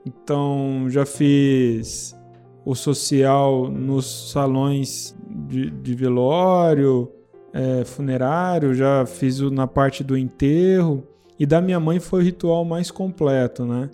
Então, 0.06 0.86
já 0.88 1.04
fiz 1.04 2.16
o 2.64 2.74
social 2.74 3.68
nos 3.68 4.30
salões 4.30 5.16
de, 5.48 5.70
de 5.70 5.94
velório, 5.94 7.10
é, 7.52 7.84
funerário, 7.84 8.74
já 8.74 9.04
fiz 9.06 9.40
na 9.40 9.66
parte 9.66 10.02
do 10.04 10.16
enterro. 10.16 11.06
E 11.38 11.46
da 11.46 11.60
minha 11.60 11.80
mãe 11.80 11.98
foi 11.98 12.20
o 12.20 12.24
ritual 12.24 12.64
mais 12.64 12.90
completo, 12.90 13.64
né? 13.64 13.88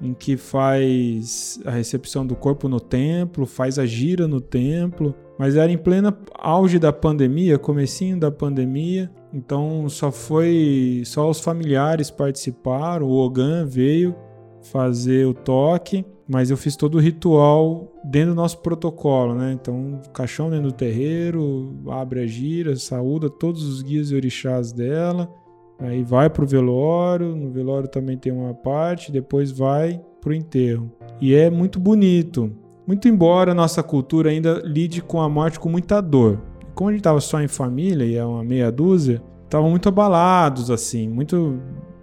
Em 0.00 0.12
que 0.12 0.36
faz 0.36 1.60
a 1.64 1.70
recepção 1.70 2.26
do 2.26 2.34
corpo 2.34 2.68
no 2.68 2.80
templo, 2.80 3.46
faz 3.46 3.78
a 3.78 3.86
gira 3.86 4.28
no 4.28 4.40
templo. 4.40 5.14
Mas 5.38 5.56
era 5.56 5.72
em 5.72 5.78
plena 5.78 6.16
auge 6.38 6.78
da 6.78 6.92
pandemia, 6.92 7.58
comecinho 7.58 8.18
da 8.18 8.30
pandemia. 8.30 9.10
Então 9.32 9.88
só 9.88 10.12
foi. 10.12 11.02
Só 11.06 11.30
os 11.30 11.40
familiares 11.40 12.10
participaram. 12.10 13.06
O 13.06 13.12
Ogan 13.12 13.64
veio 13.64 14.14
fazer 14.60 15.26
o 15.26 15.34
toque 15.34 16.04
mas 16.32 16.50
eu 16.50 16.56
fiz 16.56 16.76
todo 16.76 16.94
o 16.94 16.98
ritual 16.98 17.92
dentro 18.02 18.30
do 18.30 18.36
nosso 18.36 18.56
protocolo, 18.62 19.34
né? 19.34 19.52
Então, 19.52 20.00
caixão 20.14 20.48
dentro 20.48 20.68
do 20.68 20.72
terreiro, 20.72 21.74
abre 21.90 22.20
a 22.20 22.26
gira, 22.26 22.74
saúda 22.74 23.28
todos 23.28 23.62
os 23.62 23.82
guias 23.82 24.10
e 24.10 24.14
orixás 24.14 24.72
dela, 24.72 25.30
aí 25.78 26.02
vai 26.02 26.30
pro 26.30 26.46
velório, 26.46 27.36
no 27.36 27.50
velório 27.50 27.86
também 27.86 28.16
tem 28.16 28.32
uma 28.32 28.54
parte, 28.54 29.12
depois 29.12 29.50
vai 29.52 30.00
pro 30.22 30.32
enterro. 30.32 30.90
E 31.20 31.34
é 31.34 31.50
muito 31.50 31.78
bonito. 31.78 32.50
Muito 32.86 33.06
embora 33.06 33.52
a 33.52 33.54
nossa 33.54 33.82
cultura 33.82 34.30
ainda 34.30 34.62
lide 34.64 35.02
com 35.02 35.20
a 35.20 35.28
morte 35.28 35.60
com 35.60 35.68
muita 35.68 36.00
dor. 36.00 36.40
Como 36.74 36.88
a 36.88 36.92
gente 36.92 37.00
estava 37.00 37.20
só 37.20 37.42
em 37.42 37.48
família 37.48 38.06
e 38.06 38.14
é 38.14 38.24
uma 38.24 38.42
meia 38.42 38.72
dúzia, 38.72 39.22
estavam 39.44 39.68
muito 39.68 39.86
abalados 39.86 40.70
assim, 40.70 41.10
muito 41.10 41.60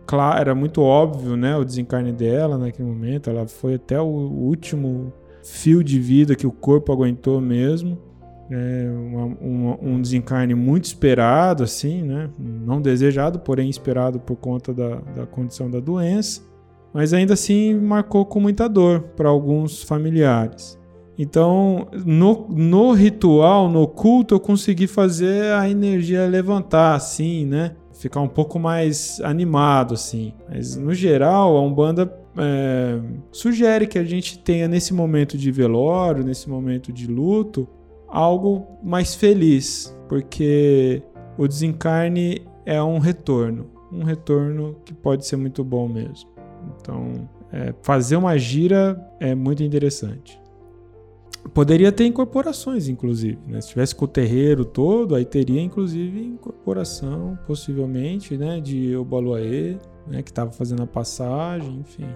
claro, 0.09 0.41
era 0.41 0.55
muito 0.55 0.81
óbvio, 0.81 1.37
né, 1.37 1.55
o 1.55 1.63
desencarne 1.63 2.11
dela 2.11 2.57
naquele 2.57 2.89
momento. 2.89 3.29
Ela 3.29 3.47
foi 3.47 3.75
até 3.75 4.01
o 4.01 4.07
último 4.07 5.13
fio 5.43 5.83
de 5.83 5.99
vida 5.99 6.35
que 6.35 6.47
o 6.47 6.51
corpo 6.51 6.91
aguentou 6.91 7.39
mesmo. 7.39 7.95
É 8.49 8.89
uma, 8.91 9.25
uma, 9.39 9.77
um 9.79 10.01
desencarne 10.01 10.55
muito 10.55 10.85
esperado, 10.85 11.63
assim, 11.63 12.01
né? 12.01 12.31
Não 12.39 12.81
desejado, 12.81 13.37
porém 13.37 13.69
esperado 13.69 14.19
por 14.19 14.35
conta 14.37 14.73
da, 14.73 14.95
da 14.95 15.27
condição 15.27 15.69
da 15.69 15.79
doença. 15.79 16.41
Mas 16.91 17.13
ainda 17.13 17.35
assim 17.35 17.75
marcou 17.75 18.25
com 18.25 18.39
muita 18.39 18.67
dor 18.67 19.01
para 19.15 19.29
alguns 19.29 19.83
familiares. 19.83 20.79
Então, 21.19 21.87
no, 22.03 22.47
no 22.49 22.93
ritual, 22.93 23.69
no 23.69 23.87
culto, 23.87 24.33
eu 24.33 24.39
consegui 24.39 24.87
fazer 24.87 25.53
a 25.53 25.69
energia 25.69 26.25
levantar, 26.25 26.95
assim, 26.95 27.45
né? 27.45 27.75
Ficar 27.99 28.21
um 28.21 28.27
pouco 28.27 28.57
mais 28.57 29.19
animado, 29.21 29.93
assim. 29.93 30.33
Mas 30.49 30.75
no 30.75 30.93
geral, 30.93 31.57
a 31.57 31.61
Umbanda 31.61 32.11
é, 32.37 32.99
sugere 33.31 33.85
que 33.85 33.99
a 33.99 34.03
gente 34.03 34.39
tenha 34.39 34.67
nesse 34.67 34.93
momento 34.93 35.37
de 35.37 35.51
velório, 35.51 36.23
nesse 36.23 36.49
momento 36.49 36.93
de 36.93 37.07
luto, 37.07 37.67
algo 38.07 38.65
mais 38.81 39.13
feliz, 39.13 39.95
porque 40.07 41.03
o 41.37 41.47
desencarne 41.47 42.41
é 42.65 42.81
um 42.81 42.99
retorno, 42.99 43.69
um 43.91 44.03
retorno 44.03 44.77
que 44.85 44.93
pode 44.93 45.25
ser 45.25 45.35
muito 45.35 45.63
bom 45.63 45.87
mesmo. 45.87 46.29
Então, 46.79 47.29
é, 47.51 47.73
fazer 47.81 48.15
uma 48.15 48.37
gira 48.37 48.99
é 49.19 49.35
muito 49.35 49.61
interessante. 49.61 50.38
Poderia 51.53 51.91
ter 51.91 52.05
incorporações, 52.05 52.87
inclusive. 52.87 53.39
Né? 53.47 53.61
Se 53.61 53.69
tivesse 53.69 53.95
com 53.95 54.05
o 54.05 54.07
terreiro 54.07 54.65
todo, 54.65 55.15
aí 55.15 55.25
teria, 55.25 55.61
inclusive, 55.61 56.21
incorporação, 56.21 57.37
possivelmente, 57.47 58.37
né? 58.37 58.59
De 58.59 58.95
Obaluaê, 58.95 59.77
né? 60.07 60.21
Que 60.21 60.31
estava 60.31 60.51
fazendo 60.51 60.83
a 60.83 60.87
passagem, 60.87 61.79
enfim. 61.79 62.07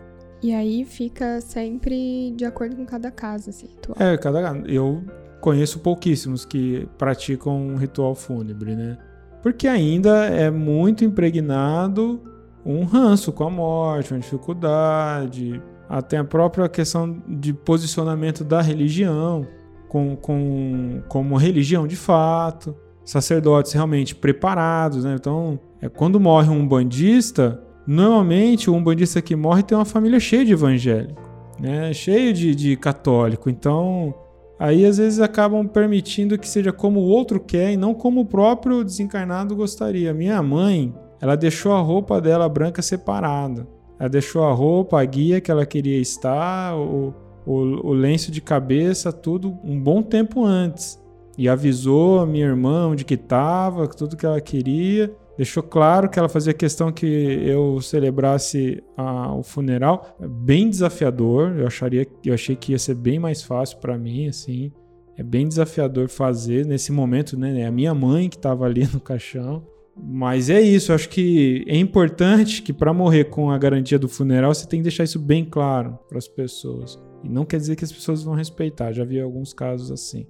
E 0.41 0.53
aí 0.53 0.83
fica 0.83 1.39
sempre 1.39 2.31
de 2.35 2.43
acordo 2.43 2.75
com 2.75 2.85
cada 2.85 3.09
casa, 3.09 3.49
esse 3.49 3.65
ritual. 3.65 3.95
É, 3.97 4.17
cada 4.17 4.41
Eu 4.67 5.01
conheço 5.39 5.79
pouquíssimos 5.79 6.45
que 6.45 6.87
praticam 6.97 7.55
um 7.55 7.75
ritual 7.77 8.13
fúnebre, 8.13 8.75
né? 8.75 8.97
Porque 9.41 9.67
ainda 9.67 10.25
é 10.25 10.51
muito 10.51 11.03
impregnado 11.03 12.21
um 12.65 12.83
ranço 12.83 13.31
com 13.31 13.45
a 13.45 13.49
morte, 13.49 14.13
uma 14.13 14.19
dificuldade, 14.19 15.61
até 15.93 16.17
a 16.17 16.23
própria 16.23 16.67
questão 16.67 17.21
de 17.27 17.53
posicionamento 17.53 18.43
da 18.43 18.61
religião 18.61 19.45
com, 19.87 20.15
com, 20.15 21.03
como 21.07 21.37
religião 21.37 21.85
de 21.85 21.95
fato, 21.95 22.75
sacerdotes 23.05 23.73
realmente 23.73 24.15
preparados, 24.15 25.03
né? 25.03 25.13
Então, 25.13 25.59
é, 25.79 25.87
quando 25.87 26.19
morre 26.19 26.49
um 26.49 26.67
bandista, 26.67 27.61
normalmente 27.85 28.71
um 28.71 28.83
bandista 28.83 29.21
que 29.21 29.35
morre 29.35 29.61
tem 29.61 29.77
uma 29.77 29.85
família 29.85 30.19
cheia 30.19 30.43
de 30.43 30.53
evangélico, 30.53 31.21
né? 31.59 31.93
Cheio 31.93 32.33
de, 32.33 32.55
de 32.55 32.75
católico. 32.75 33.47
Então, 33.47 34.15
aí 34.57 34.87
às 34.87 34.97
vezes 34.97 35.19
acabam 35.19 35.67
permitindo 35.67 36.39
que 36.39 36.49
seja 36.49 36.73
como 36.73 37.01
o 37.01 37.07
outro 37.07 37.39
quer 37.39 37.71
e 37.71 37.77
não 37.77 37.93
como 37.93 38.21
o 38.21 38.25
próprio 38.25 38.83
desencarnado 38.83 39.55
gostaria. 39.55 40.11
Minha 40.11 40.41
mãe, 40.41 40.91
ela 41.21 41.35
deixou 41.35 41.73
a 41.73 41.81
roupa 41.81 42.19
dela 42.19 42.49
branca 42.49 42.81
separada. 42.81 43.67
Ela 44.03 44.09
deixou 44.09 44.43
a 44.43 44.51
roupa, 44.51 45.01
a 45.01 45.05
guia 45.05 45.39
que 45.39 45.49
ela 45.49 45.65
queria 45.65 45.97
estar, 45.97 46.75
o, 46.75 47.13
o, 47.45 47.53
o 47.87 47.93
lenço 47.93 48.33
de 48.33 48.41
cabeça, 48.41 49.13
tudo 49.13 49.57
um 49.63 49.79
bom 49.79 50.03
tempo 50.03 50.43
antes. 50.43 51.01
E 51.37 51.47
avisou 51.47 52.19
a 52.19 52.25
minha 52.25 52.45
irmã 52.45 52.89
onde 52.89 53.05
que 53.05 53.13
estava, 53.13 53.87
tudo 53.87 54.17
que 54.17 54.25
ela 54.25 54.41
queria. 54.41 55.15
Deixou 55.37 55.63
claro 55.63 56.09
que 56.09 56.19
ela 56.19 56.27
fazia 56.27 56.53
questão 56.53 56.91
que 56.91 57.05
eu 57.05 57.79
celebrasse 57.79 58.83
a, 58.97 59.33
o 59.33 59.41
funeral. 59.41 60.17
É 60.19 60.27
bem 60.27 60.69
desafiador. 60.69 61.55
Eu 61.57 61.65
acharia, 61.65 62.05
eu 62.25 62.33
achei 62.33 62.57
que 62.57 62.73
ia 62.73 62.79
ser 62.79 62.95
bem 62.95 63.17
mais 63.17 63.41
fácil 63.41 63.77
para 63.77 63.97
mim, 63.97 64.27
assim. 64.27 64.69
É 65.17 65.23
bem 65.23 65.47
desafiador 65.47 66.09
fazer 66.09 66.65
nesse 66.65 66.91
momento, 66.91 67.39
né? 67.39 67.61
É 67.61 67.67
a 67.67 67.71
minha 67.71 67.93
mãe 67.93 68.27
que 68.27 68.35
estava 68.35 68.65
ali 68.65 68.85
no 68.91 68.99
caixão. 68.99 69.63
Mas 69.95 70.49
é 70.49 70.59
isso, 70.59 70.91
eu 70.91 70.95
acho 70.95 71.07
que 71.09 71.63
é 71.67 71.77
importante 71.77 72.61
que 72.61 72.73
para 72.73 72.93
morrer 72.93 73.25
com 73.25 73.51
a 73.51 73.57
garantia 73.57 73.99
do 73.99 74.09
funeral, 74.09 74.53
você 74.53 74.67
tem 74.67 74.79
que 74.79 74.83
deixar 74.83 75.03
isso 75.03 75.19
bem 75.19 75.45
claro 75.45 75.99
para 76.09 76.17
as 76.17 76.27
pessoas. 76.27 76.99
E 77.23 77.29
não 77.29 77.45
quer 77.45 77.57
dizer 77.57 77.75
que 77.75 77.85
as 77.85 77.91
pessoas 77.91 78.23
vão 78.23 78.33
respeitar, 78.33 78.91
já 78.91 79.03
vi 79.03 79.21
alguns 79.21 79.53
casos 79.53 79.91
assim. 79.91 80.25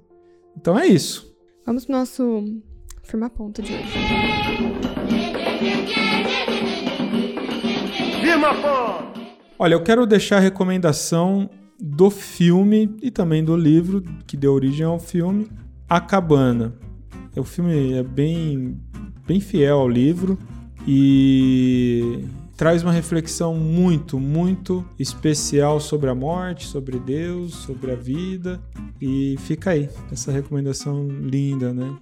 Então 0.55 0.77
é 0.77 0.85
isso. 0.85 1.33
Vamos 1.65 1.85
pro 1.85 1.95
nosso 1.95 2.61
firma 3.03 3.29
ponto 3.29 3.61
de 3.61 3.73
hoje. 3.73 3.83
Firma 8.21 8.53
ponto! 8.55 9.21
Olha, 9.57 9.75
eu 9.75 9.83
quero 9.83 10.05
deixar 10.05 10.37
a 10.37 10.41
recomendação 10.41 11.49
do 11.79 12.09
filme 12.09 12.95
e 13.01 13.09
também 13.09 13.43
do 13.43 13.55
livro 13.55 14.01
que 14.27 14.35
deu 14.35 14.53
origem 14.53 14.85
ao 14.85 14.99
filme, 14.99 15.49
A 15.87 16.01
Cabana. 16.01 16.73
O 17.35 17.43
filme 17.43 17.93
é 17.93 18.03
bem, 18.03 18.79
bem 19.25 19.39
fiel 19.39 19.79
ao 19.79 19.89
livro 19.89 20.37
e 20.87 22.25
traz 22.55 22.83
uma 22.83 22.91
reflexão 22.91 23.55
muito, 23.55 24.19
muito 24.19 24.85
especial 24.99 25.79
sobre 25.79 26.09
a 26.09 26.15
morte, 26.15 26.67
sobre 26.67 26.99
Deus, 26.99 27.53
sobre 27.55 27.91
a 27.91 27.95
vida. 27.95 28.61
E 29.01 29.35
fica 29.39 29.71
aí, 29.71 29.89
essa 30.11 30.31
recomendação 30.31 31.07
linda, 31.07 31.73
né? 31.73 31.95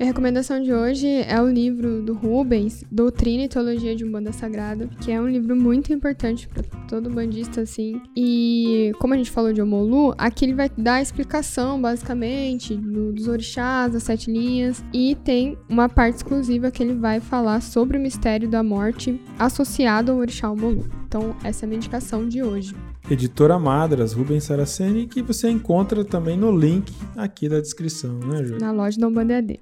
A 0.00 0.04
recomendação 0.04 0.62
de 0.62 0.72
hoje 0.72 1.08
é 1.08 1.42
o 1.42 1.50
livro 1.50 2.00
do 2.00 2.14
Rubens, 2.14 2.84
Doutrina 2.88 3.42
e 3.42 3.48
Teologia 3.48 3.96
de 3.96 4.04
Umbanda 4.04 4.32
Sagrada, 4.32 4.88
que 5.00 5.10
é 5.10 5.20
um 5.20 5.28
livro 5.28 5.56
muito 5.56 5.92
importante 5.92 6.46
para 6.46 6.62
todo 6.86 7.10
bandista, 7.10 7.62
assim. 7.62 8.00
E 8.16 8.92
como 9.00 9.14
a 9.14 9.16
gente 9.16 9.28
falou 9.28 9.52
de 9.52 9.60
Omolu, 9.60 10.14
aqui 10.16 10.44
ele 10.44 10.54
vai 10.54 10.70
dar 10.78 10.94
a 10.94 11.02
explicação, 11.02 11.82
basicamente, 11.82 12.76
do, 12.76 13.12
dos 13.12 13.26
orixás, 13.26 13.92
das 13.92 14.04
sete 14.04 14.30
linhas, 14.30 14.84
e 14.94 15.16
tem 15.16 15.58
uma 15.68 15.88
parte 15.88 16.18
exclusiva 16.18 16.70
que 16.70 16.80
ele 16.80 16.94
vai 16.94 17.18
falar 17.18 17.60
sobre 17.60 17.98
o 17.98 18.00
mistério 18.00 18.48
da 18.48 18.62
morte 18.62 19.20
associado 19.36 20.12
ao 20.12 20.18
orixá 20.18 20.48
Omolu. 20.48 20.88
Então, 21.08 21.34
essa 21.42 21.64
é 21.64 21.66
a 21.66 21.68
minha 21.68 21.78
indicação 21.78 22.28
de 22.28 22.40
hoje. 22.40 22.72
Editora 23.10 23.58
Madras, 23.58 24.12
Rubens 24.12 24.44
Saraceni, 24.44 25.08
que 25.08 25.22
você 25.22 25.50
encontra 25.50 26.04
também 26.04 26.36
no 26.36 26.56
link 26.56 26.92
aqui 27.16 27.48
da 27.48 27.58
descrição, 27.58 28.20
né, 28.20 28.44
Júlia? 28.44 28.58
Na 28.60 28.70
loja 28.70 29.00
da 29.00 29.08
Umbanda 29.08 29.32
EAD. 29.32 29.58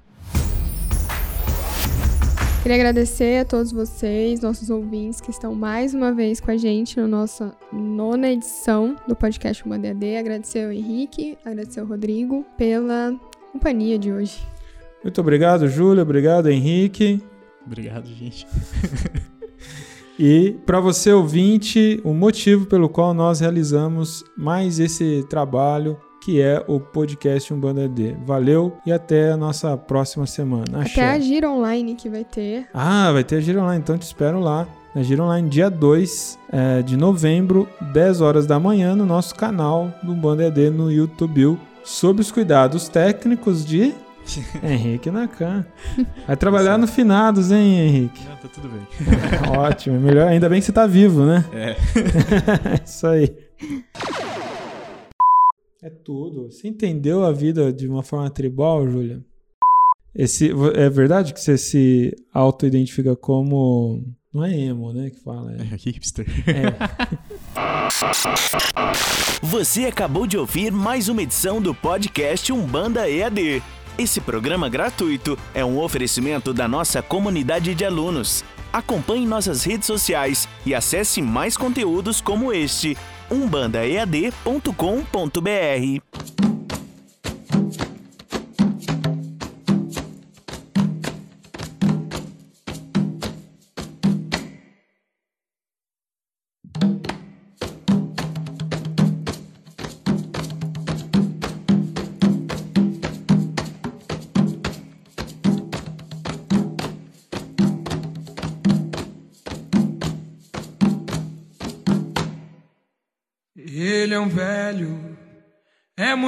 Queria 2.66 2.78
agradecer 2.78 3.42
a 3.42 3.44
todos 3.44 3.70
vocês, 3.70 4.40
nossos 4.40 4.70
ouvintes, 4.70 5.20
que 5.20 5.30
estão 5.30 5.54
mais 5.54 5.94
uma 5.94 6.12
vez 6.12 6.40
com 6.40 6.50
a 6.50 6.56
gente 6.56 6.98
na 6.98 7.06
nossa 7.06 7.56
nona 7.72 8.28
edição 8.28 8.96
do 9.06 9.14
podcast 9.14 9.64
Umbanda 9.64 9.86
EAD. 9.86 10.16
Agradecer 10.16 10.64
ao 10.64 10.72
Henrique, 10.72 11.38
agradecer 11.44 11.78
ao 11.78 11.86
Rodrigo 11.86 12.44
pela 12.58 13.14
companhia 13.52 13.96
de 13.96 14.10
hoje. 14.10 14.44
Muito 15.00 15.20
obrigado, 15.20 15.68
Júlia. 15.68 16.02
Obrigado, 16.02 16.48
Henrique. 16.48 17.22
Obrigado, 17.64 18.08
gente. 18.08 18.44
E 20.18 20.56
para 20.64 20.80
você 20.80 21.12
ouvinte, 21.12 22.00
o 22.02 22.14
motivo 22.14 22.64
pelo 22.64 22.88
qual 22.88 23.12
nós 23.12 23.40
realizamos 23.40 24.24
mais 24.34 24.78
esse 24.80 25.22
trabalho 25.28 25.98
que 26.26 26.42
é 26.42 26.60
o 26.66 26.80
podcast 26.80 27.54
Umbanda 27.54 27.88
D. 27.88 28.16
Valeu 28.24 28.76
e 28.84 28.90
até 28.90 29.30
a 29.30 29.36
nossa 29.36 29.76
próxima 29.76 30.26
semana. 30.26 30.80
Axé. 30.80 31.00
Até 31.00 31.10
a 31.12 31.20
gira 31.20 31.48
online 31.48 31.94
que 31.94 32.08
vai 32.08 32.24
ter. 32.24 32.66
Ah, 32.74 33.12
vai 33.12 33.22
ter 33.22 33.36
a 33.36 33.40
gira 33.40 33.62
online, 33.62 33.80
então 33.80 33.96
te 33.96 34.02
espero 34.02 34.40
lá. 34.40 34.66
Na 34.92 35.04
gira 35.04 35.22
online, 35.22 35.48
dia 35.48 35.70
2 35.70 36.36
é, 36.50 36.82
de 36.82 36.96
novembro, 36.96 37.68
10 37.92 38.20
horas 38.22 38.44
da 38.44 38.58
manhã, 38.58 38.96
no 38.96 39.06
nosso 39.06 39.36
canal 39.36 39.92
do 40.02 40.14
Umbanda 40.14 40.42
ED 40.48 40.68
no 40.70 40.90
YouTube, 40.90 41.56
sob 41.84 42.20
os 42.20 42.32
cuidados 42.32 42.88
técnicos 42.88 43.64
de 43.64 43.94
Henrique 44.64 45.12
Nakan. 45.12 45.64
Vai 46.26 46.36
trabalhar 46.36 46.76
no 46.76 46.88
Finados, 46.88 47.52
hein, 47.52 47.86
Henrique? 47.86 48.24
Não, 48.28 48.34
tá 48.34 48.48
tudo 48.52 48.68
bem. 48.68 48.84
Ótimo, 49.56 50.00
melhor. 50.00 50.26
Ainda 50.26 50.48
bem 50.48 50.58
que 50.58 50.66
você 50.66 50.72
tá 50.72 50.88
vivo, 50.88 51.24
né? 51.24 51.44
É. 51.52 51.76
Isso 52.84 53.06
aí. 53.06 53.32
É 55.86 55.90
tudo. 55.90 56.50
Você 56.50 56.66
entendeu 56.66 57.22
a 57.24 57.30
vida 57.30 57.72
de 57.72 57.86
uma 57.86 58.02
forma 58.02 58.28
tribal, 58.28 58.90
Júlia? 58.90 59.24
Esse, 60.12 60.50
é 60.74 60.90
verdade 60.90 61.32
que 61.32 61.40
você 61.40 61.56
se 61.56 62.12
auto-identifica 62.34 63.14
como. 63.14 64.02
Não 64.34 64.44
é 64.44 64.52
emo, 64.58 64.92
né? 64.92 65.10
Que 65.10 65.20
fala. 65.20 65.52
É, 65.52 65.58
É 65.60 65.76
hipster. 65.76 66.26
é. 66.48 66.74
Você 69.46 69.84
acabou 69.84 70.26
de 70.26 70.36
ouvir 70.36 70.72
mais 70.72 71.08
uma 71.08 71.22
edição 71.22 71.62
do 71.62 71.72
podcast 71.72 72.52
Umbanda 72.52 73.08
EAD. 73.08 73.62
Esse 73.98 74.20
programa 74.20 74.68
gratuito 74.68 75.38
é 75.54 75.64
um 75.64 75.78
oferecimento 75.78 76.52
da 76.52 76.68
nossa 76.68 77.00
comunidade 77.00 77.74
de 77.74 77.82
alunos. 77.82 78.44
Acompanhe 78.70 79.26
nossas 79.26 79.64
redes 79.64 79.86
sociais 79.86 80.46
e 80.66 80.74
acesse 80.74 81.22
mais 81.22 81.56
conteúdos 81.56 82.20
como 82.20 82.52
este 82.52 82.94
umbandaead.com.br. 83.30 86.16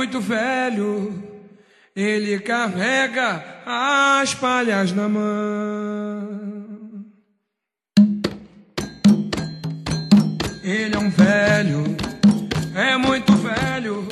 muito 0.08 0.20
velho. 0.22 1.22
Ele 1.94 2.38
carrega 2.38 3.44
as 3.66 4.32
palhas 4.32 4.90
na 4.92 5.06
mão. 5.06 6.48
Ele 10.62 10.94
é 10.94 10.98
um 10.98 11.10
velho, 11.10 11.96
é 12.74 12.96
muito 12.96 13.34
velho. 13.34 14.08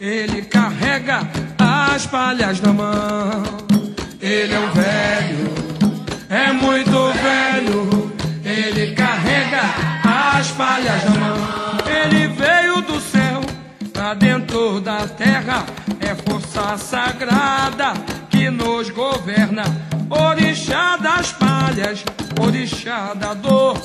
Ele 0.00 0.40
carrega 0.42 1.28
as 1.58 2.06
palhas 2.06 2.58
na 2.62 2.72
mão. 2.72 3.42
Ele 4.22 4.54
é 4.54 4.58
um 4.58 4.70
velho, 4.70 5.54
é 6.30 6.52
muito 6.52 7.12
velho. 7.12 8.12
Ele 8.42 8.94
carrega 8.94 9.60
as 10.38 10.50
palhas 10.52 11.04
na 11.04 11.10
mão. 11.10 11.36
Ele 11.86 12.28
veio 12.28 12.80
do 12.80 12.98
céu 13.00 13.19
dentro 14.14 14.80
da 14.80 15.06
terra. 15.06 15.64
É 16.00 16.14
força 16.14 16.76
sagrada 16.76 17.92
que 18.28 18.50
nos 18.50 18.90
governa. 18.90 19.62
Orixá 20.08 20.96
das 20.96 21.32
palhas, 21.32 22.04
orixá 22.40 23.14
da 23.14 23.34
dor, 23.34 23.76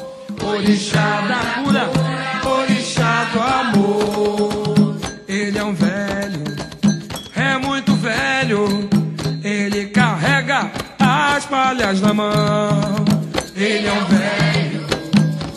orixá 0.43 1.21
da 1.21 1.61
cura, 1.61 1.89
orixá 2.49 3.25
do 3.31 3.41
amor. 3.41 4.97
Ele 5.27 5.57
é 5.57 5.63
um 5.63 5.73
velho, 5.73 6.43
é 7.35 7.57
muito 7.57 7.93
velho. 7.95 8.89
Ele 9.43 9.85
carrega 9.87 10.71
as 10.99 11.45
palhas 11.45 12.01
na 12.01 12.13
mão. 12.13 13.05
Ele 13.55 13.87
é 13.87 13.93
um 13.93 14.05
velho, 14.05 14.85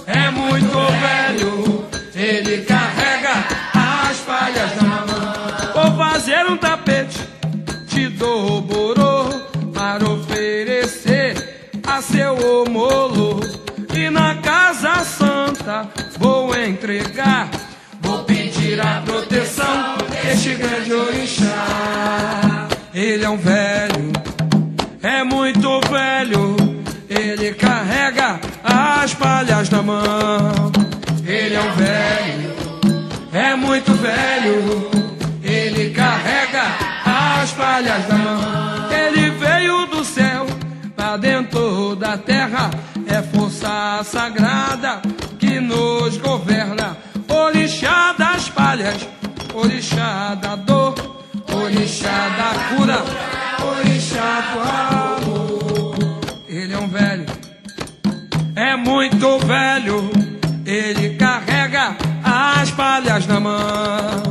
é 0.07 0.31
muito 0.31 0.79
velho. 1.01 1.87
Ele 2.15 2.63
carrega 2.65 2.88
as 4.49 4.55
palhas 4.55 4.77
na 4.77 5.07
mão. 5.07 5.73
Vou 5.75 5.97
fazer 5.97 6.47
um 6.47 6.57
tapete 6.57 7.19
de 7.87 8.09
doborô 8.09 9.29
para 9.75 10.05
oferecer 10.09 11.71
a 11.87 12.01
seu 12.01 12.35
homolo. 12.35 13.41
E 13.95 14.11
na 14.11 14.37
casa 14.37 15.05
santa 15.05 15.89
vou 16.19 16.55
entregar. 16.57 17.49
Vou 18.01 18.25
pedir 18.25 18.81
a 18.81 19.03
proteção 19.05 19.97
deste 20.23 20.55
grande 20.55 20.93
orixá. 20.93 22.69
Ele 22.95 23.25
é 23.25 23.29
um 23.29 23.37
velho, 23.37 24.13
é 25.03 25.25
muito 25.25 25.81
velho. 25.89 26.57
Ele 27.09 27.55
carrega 27.55 28.41
as 28.63 29.15
palhas 29.15 29.69
na 29.71 29.83
mão. 29.83 30.73
Ele 31.27 31.55
é 31.55 31.61
um 31.61 31.73
velho, 31.73 32.58
é 33.39 33.55
muito 33.55 33.93
velho. 33.95 34.91
Ele 35.43 35.91
carrega 35.91 36.65
as 37.05 37.53
palhas 37.53 38.05
da 38.07 38.17
mão. 38.17 38.41
Ele 38.91 39.31
veio 39.31 39.87
do 39.87 40.05
céu 40.05 40.47
pra 40.97 41.17
dentro 41.17 41.95
da 41.95 42.19
terra. 42.19 42.71
É 43.07 43.23
força 43.23 44.03
sagrada 44.05 45.01
que 45.39 45.61
nos 45.61 46.17
governa. 46.19 46.97
Orixá 47.29 48.13
das 48.19 48.49
palhas, 48.49 49.07
orixá 49.55 50.35
da 50.35 50.57
dor, 50.57 50.95
orixá 51.53 52.29
da 52.39 52.77
cura, 52.77 52.99
orixá 53.67 54.43
do 54.53 55.27
amor. 55.27 55.95
Ele 56.49 56.73
é 56.73 56.79
um 56.79 56.89
velho, 56.89 57.27
é 58.57 58.77
muito 58.77 59.39
velho. 59.39 60.11
Ele 60.67 61.17
carrega 61.17 61.48
palhas 62.79 63.27
na 63.27 63.41
mão. 63.41 64.23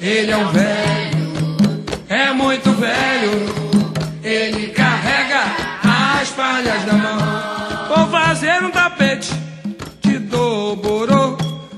Ele 0.00 0.30
é 0.30 0.36
um 0.38 0.48
velho, 0.50 1.84
é 2.08 2.32
muito 2.32 2.72
velho. 2.72 3.32
Ele 4.24 4.68
carrega 4.68 5.42
as 6.20 6.30
palhas 6.30 6.86
na 6.86 6.94
mão. 6.94 7.88
Vou 7.94 8.06
fazer 8.08 8.62
um 8.62 8.70
tapete 8.70 9.30
de 10.00 10.18
doborô 10.18 11.36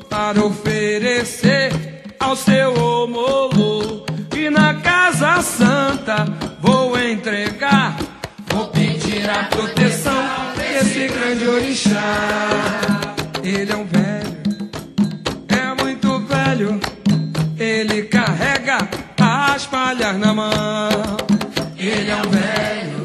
para 0.09 0.41
oferecer 0.45 1.73
ao 2.21 2.37
seu 2.37 2.73
homolo. 2.75 4.07
E 4.37 4.49
na 4.51 4.75
casa 4.75 5.43
santa 5.43 6.27
vou 6.61 6.97
entregar, 6.97 7.97
vou 8.47 8.69
pedir 8.69 9.29
a 9.29 9.45
proteção 9.45 10.23
desse 10.57 11.09
grande 11.09 11.49
orixá. 11.49 12.01
Ele 13.43 13.73
é 13.73 13.77
um 13.77 13.85
velho, 13.85 14.34
Ele 17.59 18.03
carrega 18.05 18.79
as 19.19 19.67
palhas 19.67 20.17
na 20.19 20.33
mão. 20.33 21.17
Ele 21.77 22.11
é 22.11 22.17
um 22.17 22.31
velho, 22.31 23.04